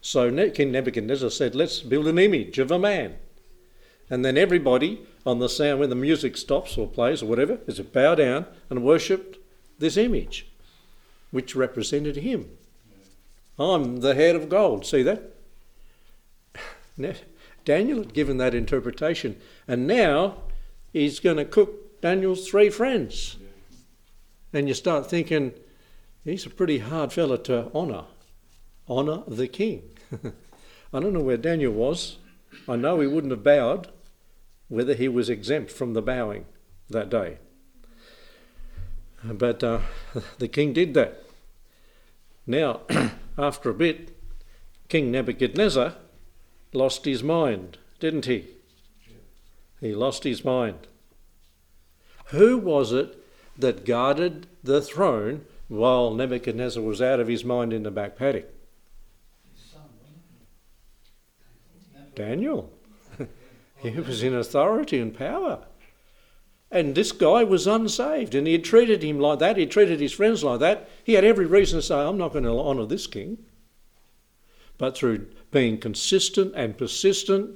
So 0.06 0.30
King 0.50 0.74
Nebuchadnezzar 0.74 1.30
said, 1.30 1.56
Let's 1.56 1.80
build 1.80 2.08
an 2.08 2.20
image 2.20 2.60
of 2.60 2.70
a 2.72 2.78
man. 2.78 3.16
And 4.10 4.24
then 4.24 4.38
everybody 4.38 5.02
on 5.26 5.40
the 5.40 5.48
sound, 5.48 5.80
when 5.80 5.90
the 5.90 5.96
music 5.96 6.36
stops 6.36 6.78
or 6.78 6.90
plays 6.90 7.24
or 7.24 7.28
whatever, 7.28 7.60
is 7.68 7.78
to 7.78 7.86
bow 7.86 8.14
down 8.14 8.46
and 8.70 8.84
worship 8.84 9.42
this 9.80 9.96
image, 9.96 10.52
which 11.32 11.56
represented 11.56 12.18
him. 12.18 12.50
I'm 13.58 14.02
the 14.02 14.14
head 14.14 14.36
of 14.36 14.50
gold. 14.50 14.86
See 14.86 15.04
that? 15.04 15.32
Daniel 17.66 18.00
had 18.00 18.14
given 18.14 18.36
that 18.38 18.54
interpretation, 18.54 19.40
and 19.70 19.88
now 19.88 20.36
he's 20.92 21.22
going 21.22 21.38
to 21.38 21.46
cook 21.46 22.02
Daniel's 22.02 22.50
three 22.50 22.70
friends. 22.70 23.38
And 24.52 24.68
you 24.68 24.74
start 24.74 25.10
thinking, 25.10 25.54
he's 26.26 26.46
a 26.46 26.50
pretty 26.50 26.80
hard 26.80 27.14
fella 27.14 27.38
to 27.44 27.72
honour. 27.74 28.04
Honour 28.90 29.24
the 29.30 29.48
king. 29.48 29.84
I 30.94 31.00
don't 31.00 31.14
know 31.14 31.22
where 31.22 31.38
Daniel 31.38 31.74
was. 31.74 32.18
I 32.68 32.76
know 32.76 33.00
he 33.00 33.08
wouldn't 33.08 33.32
have 33.32 33.44
bowed, 33.44 33.90
whether 34.68 34.94
he 34.94 35.08
was 35.08 35.30
exempt 35.30 35.72
from 35.72 35.94
the 35.94 36.02
bowing 36.02 36.46
that 36.90 37.10
day. 37.10 37.38
But 39.24 39.64
uh, 39.64 39.80
the 40.38 40.48
king 40.48 40.74
did 40.74 40.94
that. 40.94 41.24
Now, 42.46 42.82
after 43.38 43.70
a 43.70 43.74
bit, 43.74 44.16
King 44.90 45.12
Nebuchadnezzar 45.12 45.96
lost 46.74 47.06
his 47.06 47.24
mind, 47.24 47.78
didn't 48.00 48.26
he? 48.26 48.48
He 49.80 49.94
lost 49.94 50.24
his 50.24 50.44
mind. 50.44 50.88
Who 52.28 52.58
was 52.58 52.92
it 52.92 53.18
that 53.58 53.86
guarded 53.86 54.48
the 54.64 54.82
throne 54.82 55.46
while 55.68 56.14
Nebuchadnezzar 56.14 56.82
was 56.82 57.02
out 57.02 57.20
of 57.20 57.28
his 57.28 57.44
mind 57.46 57.74
in 57.74 57.84
the 57.84 57.92
back 57.92 58.18
paddock? 58.18 58.46
His 59.54 59.72
son, 59.72 59.82
wasn't 60.00 60.20
it? 61.96 62.03
Daniel. 62.16 62.72
he 63.78 63.92
was 63.92 64.24
in 64.24 64.36
authority 64.36 65.00
and 65.00 65.16
power. 65.16 65.66
And 66.72 66.96
this 66.96 67.12
guy 67.12 67.44
was 67.44 67.68
unsaved, 67.68 68.34
and 68.34 68.48
he 68.48 68.54
had 68.54 68.64
treated 68.64 69.04
him 69.04 69.20
like 69.20 69.40
that. 69.40 69.58
He 69.58 69.68
treated 69.68 70.00
his 70.00 70.12
friends 70.12 70.44
like 70.44 70.60
that. 70.62 70.90
He 71.04 71.14
had 71.14 71.24
every 71.24 71.46
reason 71.46 71.80
to 71.80 71.86
say, 71.86 71.96
I'm 71.96 72.18
not 72.18 72.34
going 72.34 72.46
to 72.46 72.50
honour 72.50 72.88
this 72.88 73.06
king. 73.06 73.38
But 74.80 74.98
through 74.98 75.28
being 75.52 75.78
consistent 75.78 76.54
and 76.56 76.76
persistent, 76.76 77.52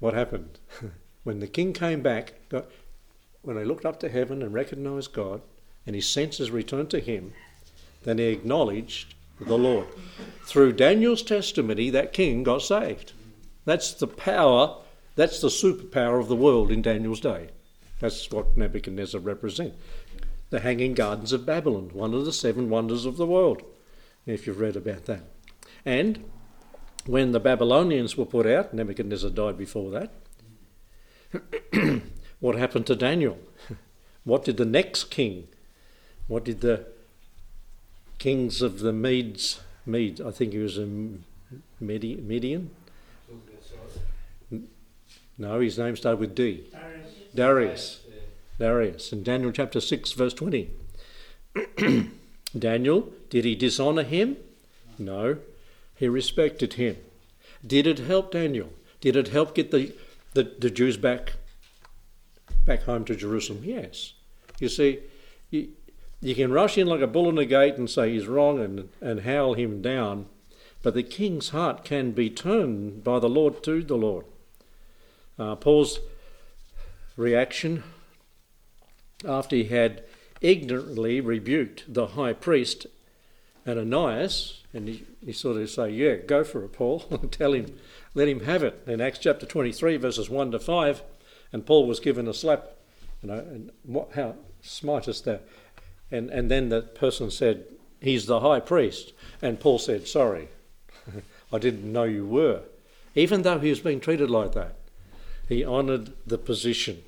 what 0.00 0.12
happened? 0.12 0.58
when 1.24 1.40
the 1.40 1.46
king 1.46 1.72
came 1.72 2.02
back, 2.02 2.34
God- 2.50 2.66
when 3.40 3.56
he 3.56 3.64
looked 3.64 3.86
up 3.86 3.98
to 4.00 4.10
heaven 4.10 4.42
and 4.42 4.52
recognised 4.52 5.14
God, 5.14 5.40
and 5.86 5.96
his 5.96 6.06
senses 6.06 6.50
returned 6.50 6.90
to 6.90 7.00
him, 7.00 7.32
then 8.04 8.18
he 8.18 8.24
acknowledged 8.24 9.14
the 9.40 9.56
Lord. 9.56 9.86
Through 10.44 10.74
Daniel's 10.74 11.22
testimony, 11.22 11.88
that 11.88 12.12
king 12.12 12.42
got 12.42 12.60
saved. 12.60 13.14
That's 13.68 13.92
the 13.92 14.06
power, 14.06 14.78
that's 15.14 15.42
the 15.42 15.48
superpower 15.48 16.18
of 16.18 16.28
the 16.28 16.34
world 16.34 16.70
in 16.70 16.80
Daniel's 16.80 17.20
day. 17.20 17.50
That's 18.00 18.30
what 18.30 18.56
Nebuchadnezzar 18.56 19.20
represents. 19.20 19.76
The 20.48 20.60
Hanging 20.60 20.94
Gardens 20.94 21.34
of 21.34 21.44
Babylon, 21.44 21.90
one 21.92 22.14
of 22.14 22.24
the 22.24 22.32
seven 22.32 22.70
wonders 22.70 23.04
of 23.04 23.18
the 23.18 23.26
world, 23.26 23.60
if 24.24 24.46
you've 24.46 24.58
read 24.58 24.74
about 24.74 25.04
that. 25.04 25.24
And 25.84 26.24
when 27.04 27.32
the 27.32 27.40
Babylonians 27.40 28.16
were 28.16 28.24
put 28.24 28.46
out, 28.46 28.72
Nebuchadnezzar 28.72 29.28
died 29.28 29.58
before 29.58 29.90
that. 29.90 30.14
what 32.40 32.56
happened 32.56 32.86
to 32.86 32.96
Daniel? 32.96 33.36
What 34.24 34.44
did 34.44 34.56
the 34.56 34.64
next 34.64 35.10
king, 35.10 35.48
what 36.26 36.44
did 36.44 36.62
the 36.62 36.86
kings 38.18 38.62
of 38.62 38.80
the 38.80 38.94
Medes, 38.94 39.60
Medes, 39.84 40.22
I 40.22 40.30
think 40.30 40.54
he 40.54 40.58
was 40.58 40.78
a 40.78 40.88
Medi- 41.80 42.16
Median? 42.16 42.70
No, 45.38 45.60
his 45.60 45.78
name 45.78 45.96
started 45.96 46.18
with 46.18 46.34
D. 46.34 46.64
Darius. 46.72 47.14
Darius. 47.34 48.00
Darius. 48.58 49.12
In 49.12 49.22
Daniel 49.22 49.52
chapter 49.52 49.80
6, 49.80 50.12
verse 50.12 50.34
20. 50.34 50.70
Daniel, 52.58 53.12
did 53.30 53.44
he 53.44 53.54
dishonour 53.54 54.02
him? 54.02 54.36
No. 54.98 55.38
He 55.94 56.08
respected 56.08 56.74
him. 56.74 56.96
Did 57.64 57.86
it 57.86 58.00
help 58.00 58.32
Daniel? 58.32 58.70
Did 59.00 59.14
it 59.14 59.28
help 59.28 59.54
get 59.54 59.70
the, 59.70 59.92
the, 60.34 60.52
the 60.58 60.70
Jews 60.70 60.96
back 60.96 61.34
back 62.66 62.82
home 62.82 63.04
to 63.04 63.16
Jerusalem? 63.16 63.62
Yes. 63.64 64.14
You 64.58 64.68
see, 64.68 64.98
you, 65.50 65.68
you 66.20 66.34
can 66.34 66.52
rush 66.52 66.76
in 66.76 66.86
like 66.86 67.00
a 67.00 67.06
bull 67.06 67.28
in 67.28 67.38
a 67.38 67.44
gate 67.44 67.76
and 67.76 67.88
say 67.88 68.12
he's 68.12 68.26
wrong 68.26 68.58
and, 68.60 68.88
and 69.00 69.20
howl 69.20 69.54
him 69.54 69.80
down, 69.80 70.26
but 70.82 70.94
the 70.94 71.02
king's 71.02 71.50
heart 71.50 71.84
can 71.84 72.12
be 72.12 72.28
turned 72.28 73.04
by 73.04 73.18
the 73.18 73.28
Lord 73.28 73.62
to 73.62 73.82
the 73.82 73.96
Lord. 73.96 74.24
Uh, 75.38 75.54
Paul's 75.54 76.00
reaction 77.16 77.84
after 79.24 79.56
he 79.56 79.64
had 79.64 80.04
ignorantly 80.40 81.20
rebuked 81.20 81.92
the 81.92 82.08
high 82.08 82.32
priest 82.32 82.86
and 83.66 83.78
Ananias, 83.78 84.62
and 84.72 84.88
he, 84.88 85.04
he 85.24 85.32
sort 85.32 85.56
of 85.58 85.68
say, 85.68 85.90
"Yeah, 85.90 86.16
go 86.16 86.42
for 86.42 86.64
it, 86.64 86.72
Paul. 86.72 87.00
Tell 87.30 87.52
him, 87.52 87.76
let 88.14 88.28
him 88.28 88.40
have 88.40 88.62
it." 88.62 88.82
In 88.86 89.00
Acts 89.00 89.18
chapter 89.18 89.46
twenty-three, 89.46 89.98
verses 89.98 90.30
one 90.30 90.50
to 90.52 90.58
five, 90.58 91.02
and 91.52 91.66
Paul 91.66 91.86
was 91.86 92.00
given 92.00 92.26
a 92.26 92.34
slap, 92.34 92.76
you 93.22 93.28
know, 93.28 93.38
and 93.38 93.70
what, 93.82 94.12
how 94.14 94.36
smitest 94.62 95.24
thou? 95.24 95.40
And 96.10 96.30
and 96.30 96.50
then 96.50 96.70
the 96.70 96.82
person 96.82 97.30
said, 97.30 97.66
"He's 98.00 98.26
the 98.26 98.40
high 98.40 98.60
priest," 98.60 99.12
and 99.42 99.60
Paul 99.60 99.78
said, 99.78 100.08
"Sorry, 100.08 100.48
I 101.52 101.58
didn't 101.58 101.92
know 101.92 102.04
you 102.04 102.26
were," 102.26 102.62
even 103.14 103.42
though 103.42 103.58
he 103.58 103.70
was 103.70 103.80
being 103.80 104.00
treated 104.00 104.30
like 104.30 104.52
that. 104.52 104.77
He 105.48 105.64
honoured 105.64 106.12
the 106.26 106.36
position, 106.36 107.02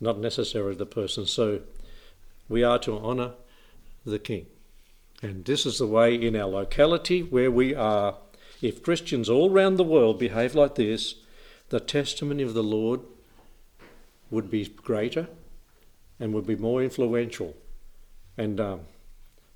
not 0.00 0.18
necessarily 0.18 0.76
the 0.76 0.86
person. 0.86 1.26
So 1.26 1.60
we 2.48 2.62
are 2.62 2.78
to 2.80 2.96
honour 2.96 3.32
the 4.06 4.20
king. 4.20 4.46
And 5.20 5.44
this 5.44 5.66
is 5.66 5.78
the 5.78 5.86
way 5.86 6.14
in 6.14 6.36
our 6.36 6.48
locality 6.48 7.22
where 7.22 7.50
we 7.50 7.74
are. 7.74 8.16
If 8.62 8.82
Christians 8.82 9.28
all 9.28 9.50
round 9.50 9.78
the 9.78 9.84
world 9.84 10.18
behave 10.18 10.54
like 10.54 10.76
this, 10.76 11.16
the 11.70 11.80
testimony 11.80 12.42
of 12.42 12.54
the 12.54 12.62
Lord 12.62 13.00
would 14.30 14.50
be 14.50 14.66
greater 14.66 15.28
and 16.20 16.32
would 16.32 16.46
be 16.46 16.56
more 16.56 16.82
influential. 16.82 17.56
And 18.38 18.60
um, 18.60 18.80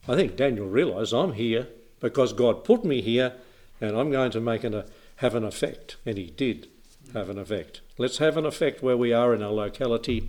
I 0.08 0.16
think 0.16 0.36
Daniel 0.36 0.66
realised 0.66 1.14
I'm 1.14 1.34
here 1.34 1.68
because 2.00 2.32
God 2.32 2.64
put 2.64 2.84
me 2.84 3.02
here 3.02 3.34
and 3.80 3.96
I'm 3.96 4.10
going 4.10 4.32
to 4.32 4.40
make 4.40 4.64
an, 4.64 4.82
have 5.16 5.34
an 5.34 5.44
effect. 5.44 5.96
And 6.04 6.18
he 6.18 6.26
did 6.26 6.68
have 7.14 7.30
an 7.30 7.38
effect. 7.38 7.80
Let's 7.96 8.18
have 8.18 8.36
an 8.36 8.44
effect 8.44 8.82
where 8.82 8.96
we 8.96 9.12
are 9.12 9.34
in 9.34 9.42
our 9.42 9.52
locality. 9.52 10.28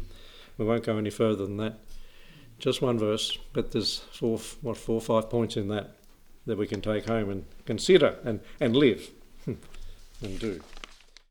We 0.58 0.66
won't 0.66 0.86
go 0.86 0.98
any 0.98 1.10
further 1.10 1.46
than 1.46 1.58
that. 1.58 1.80
Just 2.58 2.82
one 2.82 2.98
verse, 2.98 3.38
but 3.52 3.72
there's 3.72 3.98
four, 4.14 4.40
what, 4.62 4.78
four 4.78 4.96
or 4.96 5.02
five 5.02 5.30
points 5.30 5.58
in 5.58 5.68
that 5.68 5.98
that 6.46 6.58
we 6.58 6.68
can 6.68 6.80
take 6.80 7.08
home 7.08 7.30
and 7.30 7.46
consider 7.66 8.18
and, 8.24 8.40
and 8.60 8.76
live 8.76 9.10
and 9.48 10.40
do. 10.40 10.62